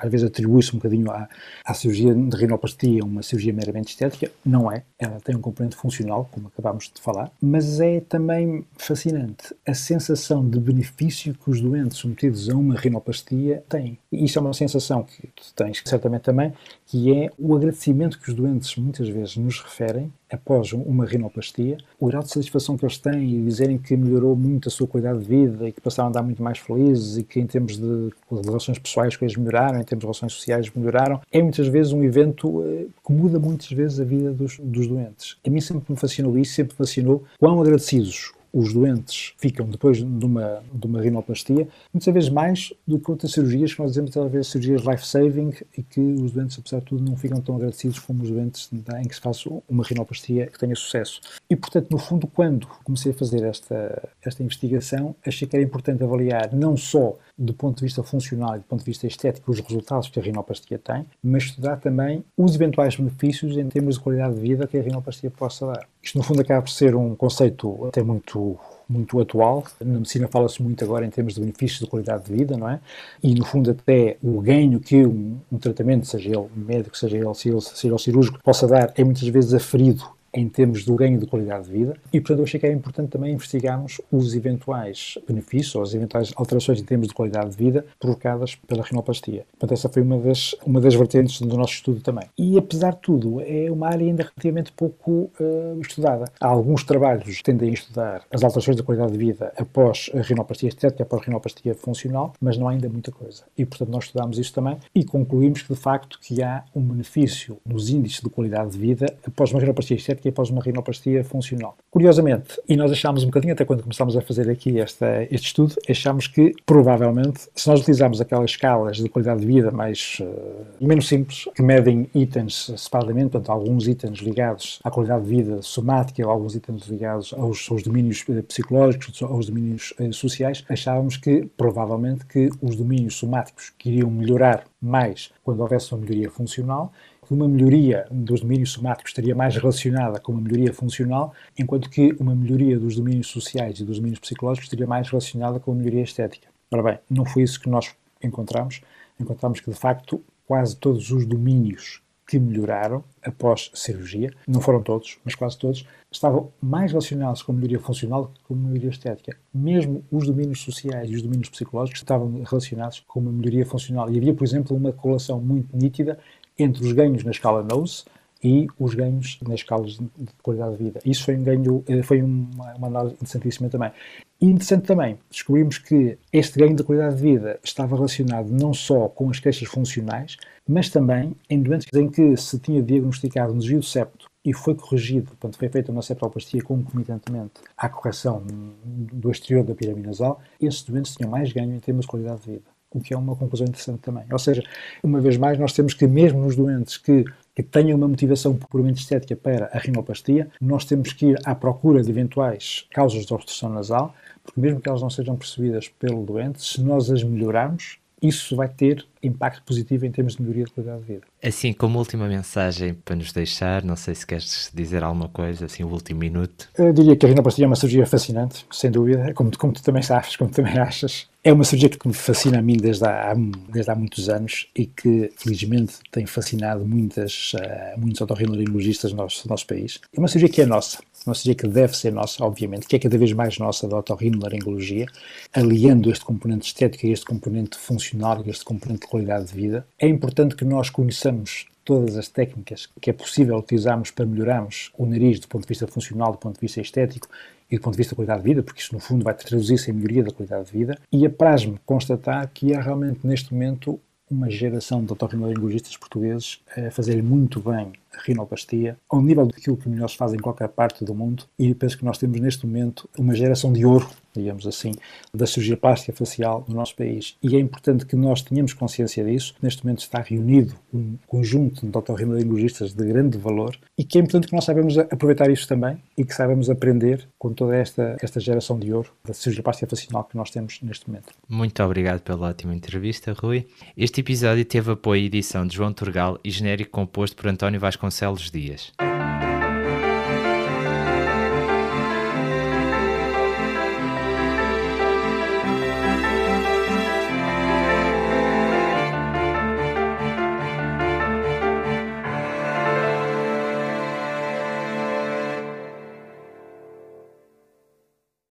às 0.00 0.10
vezes 0.10 0.26
atribui-se 0.26 0.74
um 0.74 0.78
bocadinho 0.78 1.10
à, 1.10 1.28
à 1.64 1.74
cirurgia 1.74 2.14
de 2.14 2.36
rinoplastia 2.36 3.04
uma 3.04 3.22
cirurgia 3.22 3.52
meramente 3.52 3.88
estética, 3.88 4.30
não 4.44 4.72
é, 4.72 4.84
ela 4.98 5.20
tem 5.20 5.36
um 5.36 5.40
componente 5.40 5.76
funcional, 5.76 6.26
como 6.30 6.46
acabámos 6.48 6.90
de 6.94 7.02
falar, 7.02 7.30
mas 7.42 7.80
é 7.80 8.00
também 8.00 8.64
fascinante 8.78 9.54
a 9.66 9.74
sensação 9.74 10.48
de 10.48 10.58
benefício 10.58 11.34
que 11.34 11.50
os 11.50 11.60
doentes 11.60 11.98
submetidos 11.98 12.48
a 12.48 12.54
uma 12.54 12.76
rinoplastia 12.76 13.62
têm. 13.68 13.98
E 14.10 14.24
isso 14.24 14.38
é 14.38 14.42
uma 14.42 14.54
sensação 14.54 15.02
que 15.02 15.26
tu 15.26 15.52
tens 15.54 15.82
certamente 15.84 16.22
também, 16.22 16.52
que 16.86 17.12
é 17.12 17.30
o 17.38 17.54
agradecimento 17.56 18.18
que 18.18 18.30
os 18.30 18.34
doentes 18.34 18.74
muitas 18.76 19.08
vezes 19.08 19.36
nos 19.36 19.60
referem 19.60 20.10
após 20.30 20.72
uma 20.72 21.04
rinoplastia, 21.04 21.76
o 21.98 22.06
grau 22.06 22.22
de 22.22 22.30
satisfação 22.30 22.76
que 22.76 22.84
eles 22.84 22.96
têm 23.00 23.38
e 23.38 23.44
dizerem 23.44 23.78
que 23.78 23.96
melhorou 23.96 24.36
muito 24.36 24.68
a 24.68 24.70
sua 24.70 24.86
qualidade 24.86 25.20
de 25.20 25.24
vida 25.24 25.68
e 25.68 25.72
que 25.72 25.80
passaram 25.80 26.08
a 26.08 26.10
andar 26.10 26.22
muito 26.22 26.42
mais 26.42 26.58
felizes 26.58 27.18
e 27.18 27.22
que 27.22 27.40
em 27.40 27.46
termos 27.46 27.76
de 27.78 28.10
relações 28.30 28.78
pessoais 28.78 29.16
coisas 29.16 29.36
melhoraram, 29.36 29.80
em 29.80 29.84
termos 29.84 30.00
de 30.00 30.06
relações 30.06 30.32
sociais 30.32 30.70
melhoraram, 30.74 31.20
é 31.32 31.42
muitas 31.42 31.66
vezes 31.66 31.92
um 31.92 32.02
evento 32.02 32.62
eh, 32.66 32.86
que 33.04 33.12
muda 33.12 33.38
muitas 33.38 33.70
vezes 33.70 33.98
a 34.00 34.04
vida 34.04 34.32
dos, 34.32 34.58
dos 34.62 34.86
doentes. 34.86 35.36
A 35.46 35.50
mim 35.50 35.60
sempre 35.60 35.84
me 35.88 35.98
fascinou 35.98 36.38
isso, 36.38 36.54
sempre 36.54 36.74
me 36.74 36.78
fascinou 36.78 37.24
quão 37.38 37.60
agradecidos 37.60 38.32
os 38.52 38.72
doentes 38.72 39.34
ficam 39.38 39.66
depois 39.66 39.98
de 39.98 40.24
uma, 40.24 40.62
de 40.72 40.86
uma 40.86 41.00
rinoplastia, 41.00 41.68
muitas 41.92 42.12
vezes 42.12 42.28
mais 42.28 42.72
do 42.86 42.98
que 42.98 43.10
outras 43.10 43.32
cirurgias 43.32 43.72
que 43.72 43.80
nós 43.80 43.92
dizemos 43.92 44.10
talvez 44.10 44.48
cirurgias 44.48 44.82
life-saving 44.82 45.52
e 45.76 45.82
que 45.82 46.00
os 46.00 46.32
doentes, 46.32 46.58
apesar 46.58 46.80
de 46.80 46.86
tudo, 46.86 47.02
não 47.02 47.16
ficam 47.16 47.40
tão 47.40 47.56
agradecidos 47.56 47.98
como 47.98 48.22
os 48.22 48.30
doentes 48.30 48.68
em 48.72 49.08
que 49.08 49.14
se 49.14 49.20
faz 49.20 49.44
uma 49.68 49.84
rinoplastia 49.84 50.46
que 50.46 50.58
tenha 50.58 50.74
sucesso. 50.74 51.20
E, 51.48 51.56
portanto, 51.56 51.88
no 51.90 51.98
fundo, 51.98 52.26
quando 52.26 52.66
comecei 52.84 53.12
a 53.12 53.14
fazer 53.14 53.42
esta, 53.44 54.08
esta 54.22 54.42
investigação, 54.42 55.14
achei 55.24 55.46
que 55.46 55.56
era 55.56 55.64
importante 55.64 56.02
avaliar 56.02 56.52
não 56.54 56.76
só 56.76 57.16
do 57.40 57.54
ponto 57.54 57.78
de 57.78 57.84
vista 57.84 58.02
funcional 58.02 58.56
e 58.56 58.58
do 58.58 58.64
ponto 58.64 58.80
de 58.80 58.84
vista 58.84 59.06
estético 59.06 59.50
os 59.50 59.60
resultados 59.60 60.08
que 60.10 60.20
a 60.20 60.22
rinoplastia 60.22 60.78
tem, 60.78 61.06
mas 61.22 61.44
estudar 61.44 61.78
também 61.78 62.22
os 62.36 62.54
eventuais 62.54 62.94
benefícios 62.94 63.56
em 63.56 63.66
termos 63.66 63.94
de 63.94 64.00
qualidade 64.00 64.34
de 64.34 64.40
vida 64.40 64.66
que 64.66 64.76
a 64.76 64.82
rinoplastia 64.82 65.30
possa 65.30 65.66
dar. 65.66 65.88
Isto, 66.02 66.18
no 66.18 66.24
fundo, 66.24 66.42
acaba 66.42 66.60
por 66.60 66.70
ser 66.70 66.94
um 66.94 67.14
conceito 67.14 67.86
até 67.86 68.02
muito 68.02 68.58
muito 68.90 69.20
atual. 69.20 69.62
Na 69.80 69.98
medicina 69.98 70.26
fala-se 70.26 70.60
muito 70.60 70.84
agora 70.84 71.06
em 71.06 71.10
termos 71.10 71.34
de 71.34 71.40
benefícios 71.40 71.78
de 71.78 71.86
qualidade 71.86 72.24
de 72.24 72.32
vida, 72.32 72.56
não 72.56 72.68
é? 72.68 72.80
E, 73.22 73.34
no 73.36 73.44
fundo, 73.44 73.70
até 73.70 74.16
o 74.20 74.40
ganho 74.40 74.80
que 74.80 75.06
um, 75.06 75.38
um 75.50 75.58
tratamento, 75.58 76.06
seja 76.06 76.28
ele 76.28 76.48
médico, 76.56 76.98
seja 76.98 77.16
ele, 77.16 77.34
seja 77.34 77.60
ele 77.84 77.98
cirúrgico, 77.98 78.40
possa 78.42 78.66
dar, 78.66 78.92
é 78.96 79.04
muitas 79.04 79.26
vezes 79.28 79.54
aferido 79.54 80.04
em 80.32 80.48
termos 80.48 80.84
do 80.84 80.94
ganho 80.94 81.18
de 81.18 81.26
qualidade 81.26 81.64
de 81.66 81.70
vida 81.70 81.96
e, 82.12 82.20
portanto, 82.20 82.38
eu 82.38 82.44
achei 82.44 82.60
que 82.60 82.66
era 82.66 82.74
importante 82.74 83.10
também 83.10 83.32
investigarmos 83.32 84.00
os 84.10 84.34
eventuais 84.34 85.18
benefícios 85.26 85.74
ou 85.74 85.82
as 85.82 85.94
eventuais 85.94 86.32
alterações 86.36 86.80
em 86.80 86.84
termos 86.84 87.08
de 87.08 87.14
qualidade 87.14 87.50
de 87.50 87.56
vida 87.56 87.84
provocadas 87.98 88.54
pela 88.54 88.82
rinoplastia. 88.82 89.44
Portanto, 89.52 89.72
essa 89.72 89.88
foi 89.88 90.02
uma 90.02 90.18
das, 90.18 90.54
uma 90.64 90.80
das 90.80 90.94
vertentes 90.94 91.40
do 91.40 91.56
nosso 91.56 91.74
estudo 91.74 92.00
também. 92.00 92.24
E, 92.38 92.56
apesar 92.58 92.92
de 92.92 93.00
tudo, 93.00 93.40
é 93.40 93.70
uma 93.70 93.88
área 93.88 94.06
ainda 94.06 94.22
relativamente 94.22 94.72
pouco 94.72 95.30
uh, 95.40 95.80
estudada. 95.80 96.26
Há 96.40 96.46
alguns 96.46 96.84
trabalhos 96.84 97.36
que 97.36 97.42
tendem 97.42 97.70
a 97.70 97.72
estudar 97.72 98.22
as 98.30 98.42
alterações 98.42 98.76
da 98.76 98.82
qualidade 98.82 99.12
de 99.12 99.18
vida 99.18 99.52
após 99.56 100.10
a 100.14 100.20
rinoplastia 100.20 100.68
estética, 100.68 101.02
após 101.02 101.22
a 101.22 101.24
rinoplastia 101.26 101.74
funcional, 101.74 102.34
mas 102.40 102.56
não 102.56 102.68
há 102.68 102.72
ainda 102.72 102.88
muita 102.88 103.10
coisa. 103.10 103.42
E, 103.56 103.64
portanto, 103.64 103.90
nós 103.90 104.04
estudámos 104.04 104.38
isso 104.38 104.52
também 104.52 104.76
e 104.94 105.04
concluímos 105.04 105.62
que, 105.62 105.72
de 105.72 105.78
facto, 105.78 106.18
que 106.20 106.42
há 106.42 106.64
um 106.74 106.80
benefício 106.80 107.58
nos 107.66 107.90
índices 107.90 108.20
de 108.20 108.28
qualidade 108.28 108.70
de 108.72 108.78
vida 108.78 109.06
após 109.26 109.50
uma 109.50 109.60
rinoplastia 109.60 109.96
estética 109.96 110.19
estética 110.20 110.28
e 110.28 110.30
após 110.30 110.50
uma 110.50 110.62
rinoplastia 110.62 111.24
funcional. 111.24 111.76
Curiosamente, 111.90 112.60
e 112.68 112.76
nós 112.76 112.92
achámos 112.92 113.22
um 113.22 113.26
bocadinho, 113.26 113.54
até 113.54 113.64
quando 113.64 113.82
começámos 113.82 114.16
a 114.16 114.20
fazer 114.20 114.48
aqui 114.48 114.78
esta, 114.78 115.24
este 115.30 115.48
estudo, 115.48 115.74
achámos 115.88 116.26
que, 116.26 116.54
provavelmente, 116.64 117.48
se 117.54 117.68
nós 117.68 117.80
utilizarmos 117.80 118.20
aquelas 118.20 118.50
escalas 118.50 118.98
de 118.98 119.08
qualidade 119.08 119.40
de 119.40 119.46
vida 119.46 119.70
mais 119.70 120.18
uh, 120.20 120.86
menos 120.86 121.08
simples, 121.08 121.48
que 121.54 121.62
medem 121.62 122.08
itens 122.14 122.72
separadamente, 122.76 123.30
portanto, 123.30 123.50
alguns 123.50 123.88
itens 123.88 124.18
ligados 124.18 124.78
à 124.84 124.90
qualidade 124.90 125.24
de 125.24 125.30
vida 125.30 125.62
somática, 125.62 126.24
alguns 126.24 126.54
itens 126.54 126.86
ligados 126.86 127.32
aos, 127.32 127.68
aos 127.70 127.82
domínios 127.82 128.24
eh, 128.28 128.42
psicológicos, 128.42 129.22
aos 129.22 129.46
domínios 129.46 129.94
uh, 129.98 130.12
sociais, 130.12 130.64
achávamos 130.68 131.16
que, 131.16 131.48
provavelmente, 131.56 132.26
que 132.26 132.50
os 132.60 132.76
domínios 132.76 133.16
somáticos 133.16 133.72
que 133.78 133.90
iriam 133.90 134.10
melhorar 134.10 134.64
mais 134.80 135.30
quando 135.42 135.60
houvesse 135.60 135.92
uma 135.92 136.00
melhoria 136.00 136.30
funcional 136.30 136.92
que 137.30 137.34
uma 137.34 137.46
melhoria 137.46 138.08
dos 138.10 138.40
domínios 138.40 138.72
somáticos 138.72 139.12
estaria 139.12 139.36
mais 139.36 139.56
relacionada 139.56 140.18
com 140.18 140.32
uma 140.32 140.40
melhoria 140.40 140.74
funcional, 140.74 141.32
enquanto 141.56 141.88
que 141.88 142.12
uma 142.18 142.34
melhoria 142.34 142.76
dos 142.76 142.96
domínios 142.96 143.28
sociais 143.28 143.78
e 143.78 143.84
dos 143.84 143.98
domínios 143.98 144.18
psicológicos 144.18 144.66
estaria 144.66 144.84
mais 144.84 145.08
relacionada 145.08 145.60
com 145.60 145.70
uma 145.70 145.78
melhoria 145.78 146.02
estética. 146.02 146.48
Ora 146.72 146.82
bem, 146.82 146.98
não 147.08 147.24
foi 147.24 147.44
isso 147.44 147.60
que 147.60 147.68
nós 147.68 147.94
encontramos. 148.20 148.80
Encontramos 149.20 149.60
que, 149.60 149.70
de 149.70 149.76
facto, 149.76 150.20
quase 150.44 150.74
todos 150.74 151.12
os 151.12 151.24
domínios 151.24 152.02
que 152.26 152.36
melhoraram 152.36 153.04
após 153.22 153.70
cirurgia, 153.74 154.32
não 154.46 154.60
foram 154.60 154.82
todos, 154.82 155.18
mas 155.24 155.36
quase 155.36 155.56
todos, 155.56 155.86
estavam 156.10 156.52
mais 156.60 156.90
relacionados 156.90 157.42
com 157.42 157.52
a 157.52 157.54
melhoria 157.54 157.78
funcional 157.78 158.26
que 158.26 158.40
com 158.42 158.54
a 158.54 158.56
melhoria 158.56 158.90
estética. 158.90 159.36
Mesmo 159.54 160.04
os 160.10 160.26
domínios 160.26 160.62
sociais 160.62 161.10
e 161.10 161.14
os 161.14 161.22
domínios 161.22 161.48
psicológicos 161.48 162.00
estavam 162.00 162.42
relacionados 162.42 163.04
com 163.06 163.20
uma 163.20 163.32
melhoria 163.32 163.64
funcional. 163.64 164.10
E 164.10 164.18
havia, 164.18 164.34
por 164.34 164.44
exemplo, 164.44 164.76
uma 164.76 164.92
correlação 164.92 165.40
muito 165.40 165.76
nítida 165.76 166.18
entre 166.58 166.84
os 166.84 166.92
ganhos 166.92 167.24
na 167.24 167.30
escala 167.30 167.62
NOSE, 167.62 168.04
e 168.42 168.66
os 168.78 168.94
ganhos 168.94 169.38
nas 169.46 169.60
escalas 169.60 169.92
de 169.92 170.32
qualidade 170.42 170.76
de 170.76 170.84
vida. 170.84 171.00
Isso 171.04 171.24
foi 171.24 171.36
um 171.36 171.42
ganho, 171.42 171.84
eh, 171.86 172.02
foi 172.02 172.22
uma, 172.22 172.74
uma 172.74 172.86
análise 172.86 173.14
interessantíssima 173.14 173.68
também. 173.68 173.92
E 174.40 174.46
interessante 174.46 174.86
também, 174.86 175.18
descobrimos 175.30 175.76
que 175.76 176.18
este 176.32 176.58
ganho 176.58 176.74
de 176.74 176.82
qualidade 176.82 177.16
de 177.16 177.22
vida 177.22 177.60
estava 177.62 177.94
relacionado 177.94 178.50
não 178.50 178.72
só 178.72 179.08
com 179.08 179.28
as 179.28 179.38
queixas 179.38 179.68
funcionais, 179.68 180.38
mas 180.66 180.88
também 180.88 181.36
em 181.50 181.62
doenças 181.62 181.92
em 181.92 182.08
que 182.08 182.34
se 182.36 182.58
tinha 182.58 182.82
diagnosticado 182.82 183.52
um 183.52 183.58
desvio 183.58 183.80
do 183.80 183.84
septo 183.84 184.30
e 184.42 184.54
foi 184.54 184.74
corrigido, 184.74 185.26
portanto 185.26 185.58
foi 185.58 185.68
feita 185.68 185.92
uma 185.92 186.00
septoplastia 186.00 186.62
concomitantemente 186.62 187.60
à 187.76 187.90
correção 187.90 188.42
do 188.86 189.30
exterior 189.30 189.62
da 189.62 189.74
pirâmide 189.74 190.06
nasal, 190.06 190.40
esses 190.58 190.82
doentes 190.82 191.14
tinham 191.14 191.30
mais 191.30 191.52
ganho 191.52 191.74
em 191.74 191.80
termos 191.80 192.06
de 192.06 192.10
qualidade 192.10 192.40
de 192.40 192.52
vida 192.52 192.79
o 192.92 193.00
que 193.00 193.14
é 193.14 193.16
uma 193.16 193.36
conclusão 193.36 193.66
interessante 193.66 194.00
também. 194.00 194.24
Ou 194.30 194.38
seja, 194.38 194.62
uma 195.02 195.20
vez 195.20 195.36
mais, 195.36 195.58
nós 195.58 195.72
temos 195.72 195.94
que, 195.94 196.06
mesmo 196.06 196.40
nos 196.40 196.56
doentes 196.56 196.96
que, 196.96 197.24
que 197.54 197.62
tenham 197.62 197.96
uma 197.96 198.08
motivação 198.08 198.56
puramente 198.56 199.00
estética 199.00 199.36
para 199.36 199.70
a 199.72 199.78
rinoplastia, 199.78 200.50
nós 200.60 200.84
temos 200.84 201.12
que 201.12 201.26
ir 201.26 201.38
à 201.44 201.54
procura 201.54 202.02
de 202.02 202.10
eventuais 202.10 202.86
causas 202.90 203.24
de 203.24 203.32
obstrução 203.32 203.70
nasal, 203.70 204.14
porque 204.42 204.60
mesmo 204.60 204.80
que 204.80 204.88
elas 204.88 205.02
não 205.02 205.10
sejam 205.10 205.36
percebidas 205.36 205.88
pelo 205.88 206.24
doente, 206.24 206.62
se 206.62 206.82
nós 206.82 207.10
as 207.10 207.22
melhorarmos, 207.22 207.98
isso 208.22 208.56
vai 208.56 208.68
ter 208.68 209.06
impacto 209.22 209.62
positivo 209.62 210.06
em 210.06 210.10
termos 210.10 210.36
de 210.36 210.42
melhoria 210.42 210.64
de 210.64 210.72
qualidade 210.72 211.00
de 211.00 211.06
vida. 211.14 211.26
Assim, 211.42 211.72
como 211.72 211.98
última 211.98 212.28
mensagem 212.28 212.94
para 212.94 213.16
nos 213.16 213.32
deixar, 213.32 213.82
não 213.82 213.96
sei 213.96 214.14
se 214.14 214.26
queres 214.26 214.70
dizer 214.74 215.02
alguma 215.02 215.28
coisa, 215.28 215.66
assim, 215.66 215.82
o 215.82 215.88
último 215.88 216.20
minuto. 216.20 216.68
Eu 216.76 216.92
diria 216.92 217.16
que 217.16 217.26
a 217.26 217.28
rinoplastia 217.28 217.64
é 217.64 217.66
uma 217.66 217.76
cirurgia 217.76 218.06
fascinante, 218.06 218.66
sem 218.70 218.90
dúvida, 218.90 219.32
como, 219.34 219.56
como 219.56 219.72
tu 219.72 219.82
também 219.82 220.02
sabes, 220.02 220.36
como 220.36 220.50
tu 220.50 220.56
também 220.56 220.78
achas. 220.78 221.28
É 221.42 221.50
uma 221.50 221.64
cirurgia 221.64 221.88
que 221.88 222.06
me 222.06 222.12
fascina 222.12 222.58
a 222.58 222.62
mim 222.62 222.76
desde 222.76 223.06
há, 223.06 223.34
desde 223.72 223.90
há 223.90 223.94
muitos 223.94 224.28
anos 224.28 224.68
e 224.76 224.84
que, 224.84 225.32
felizmente, 225.36 225.94
tem 226.12 226.26
fascinado 226.26 226.86
muitas, 226.86 227.54
uh, 227.54 227.98
muitos 227.98 228.20
otorrinolaringologistas 228.20 229.12
no 229.12 229.22
nosso, 229.22 229.48
no 229.48 229.50
nosso 229.50 229.66
país. 229.66 229.98
É 230.14 230.18
uma 230.18 230.28
cirurgia 230.28 230.54
que 230.54 230.60
é 230.60 230.66
nossa, 230.66 230.98
uma 231.26 231.34
cirurgia 231.34 231.54
que 231.54 231.66
deve 231.66 231.96
ser 231.96 232.12
nossa, 232.12 232.44
obviamente, 232.44 232.86
que 232.86 232.94
é 232.94 232.98
cada 232.98 233.16
vez 233.16 233.32
mais 233.32 233.58
nossa 233.58 233.88
da 233.88 233.96
otorrinolaringologia, 233.96 235.06
aliando 235.54 236.10
este 236.10 236.26
componente 236.26 236.66
estético 236.66 237.06
a 237.06 237.10
este 237.10 237.24
componente 237.24 237.78
funcional 237.78 238.42
e 238.44 238.50
este 238.50 238.64
componente 238.64 239.06
qualidade 239.10 239.46
de 239.46 239.54
vida. 239.54 239.86
É 239.98 240.08
importante 240.08 240.54
que 240.56 240.64
nós 240.64 240.88
conheçamos 240.88 241.66
todas 241.84 242.16
as 242.16 242.28
técnicas 242.28 242.88
que 243.00 243.10
é 243.10 243.12
possível 243.12 243.58
utilizarmos 243.58 244.10
para 244.10 244.24
melhorarmos 244.24 244.92
o 244.96 245.04
nariz 245.04 245.40
do 245.40 245.48
ponto 245.48 245.62
de 245.62 245.68
vista 245.68 245.86
funcional, 245.86 246.32
do 246.32 246.38
ponto 246.38 246.54
de 246.54 246.60
vista 246.60 246.80
estético 246.80 247.28
e 247.70 247.76
do 247.76 247.82
ponto 247.82 247.94
de 247.94 247.98
vista 247.98 248.12
da 248.12 248.16
qualidade 248.16 248.42
de 248.42 248.48
vida, 248.48 248.62
porque 248.62 248.80
isso 248.80 248.94
no 248.94 249.00
fundo 249.00 249.24
vai 249.24 249.34
traduzir-se 249.34 249.90
em 249.90 249.94
melhoria 249.94 250.24
da 250.24 250.30
qualidade 250.30 250.66
de 250.66 250.72
vida. 250.72 250.98
E 251.12 251.26
apraz-me 251.26 251.78
constatar 251.84 252.48
que 252.52 252.74
há 252.74 252.80
realmente 252.80 253.26
neste 253.26 253.52
momento 253.52 254.00
uma 254.30 254.48
geração 254.48 255.04
de 255.04 255.12
otorrinolaringologistas 255.12 255.96
portugueses 255.96 256.60
a 256.76 256.90
fazer 256.90 257.20
muito 257.22 257.60
bem 257.60 257.92
a 258.14 258.22
rinoplastia, 258.22 258.96
ao 259.08 259.20
nível 259.20 259.46
daquilo 259.46 259.76
que 259.76 259.88
melhores 259.88 260.14
fazem 260.14 260.38
em 260.38 260.42
qualquer 260.42 260.68
parte 260.68 261.04
do 261.04 261.14
mundo, 261.14 261.44
e 261.58 261.74
penso 261.74 261.98
que 261.98 262.04
nós 262.04 262.16
temos 262.16 262.40
neste 262.40 262.64
momento 262.64 263.08
uma 263.18 263.34
geração 263.34 263.72
de 263.72 263.84
ouro, 263.84 264.08
digamos 264.34 264.66
assim, 264.66 264.92
da 265.34 265.46
cirurgia 265.46 265.76
plástica 265.76 266.12
facial 266.12 266.64
no 266.68 266.74
nosso 266.74 266.94
país. 266.94 267.36
E 267.42 267.56
é 267.56 267.58
importante 267.58 268.06
que 268.06 268.16
nós 268.16 268.42
tenhamos 268.42 268.72
consciência 268.72 269.24
disso. 269.24 269.54
Neste 269.62 269.84
momento 269.84 270.00
está 270.00 270.20
reunido 270.20 270.74
um 270.92 271.16
conjunto 271.26 271.86
de 271.86 271.96
otorrinolaringologistas 271.96 272.92
de 272.92 273.04
grande 273.04 273.38
valor 273.38 273.76
e 273.98 274.04
que 274.04 274.18
é 274.18 274.20
importante 274.20 274.46
que 274.46 274.54
nós 274.54 274.64
saibamos 274.64 274.98
aproveitar 274.98 275.50
isso 275.50 275.66
também 275.66 275.98
e 276.16 276.24
que 276.24 276.34
saibamos 276.34 276.70
aprender 276.70 277.28
com 277.38 277.52
toda 277.52 277.76
esta, 277.76 278.16
esta 278.20 278.40
geração 278.40 278.78
de 278.78 278.92
ouro 278.92 279.10
da 279.24 279.32
cirurgia 279.34 279.62
plástica 279.62 279.88
facial 279.88 280.24
que 280.24 280.36
nós 280.36 280.50
temos 280.50 280.80
neste 280.82 281.08
momento. 281.08 281.32
Muito 281.48 281.82
obrigado 281.82 282.20
pela 282.20 282.48
ótima 282.48 282.74
entrevista, 282.74 283.32
Rui. 283.32 283.66
Este 283.96 284.20
episódio 284.20 284.64
teve 284.64 284.92
apoio 284.92 285.22
e 285.22 285.26
edição 285.26 285.66
de 285.66 285.76
João 285.76 285.92
Turgal 285.92 286.38
e 286.44 286.50
genérico 286.50 286.90
composto 286.90 287.36
por 287.36 287.48
António 287.48 287.80
Vasconcelos 287.80 288.50
Dias. 288.50 288.92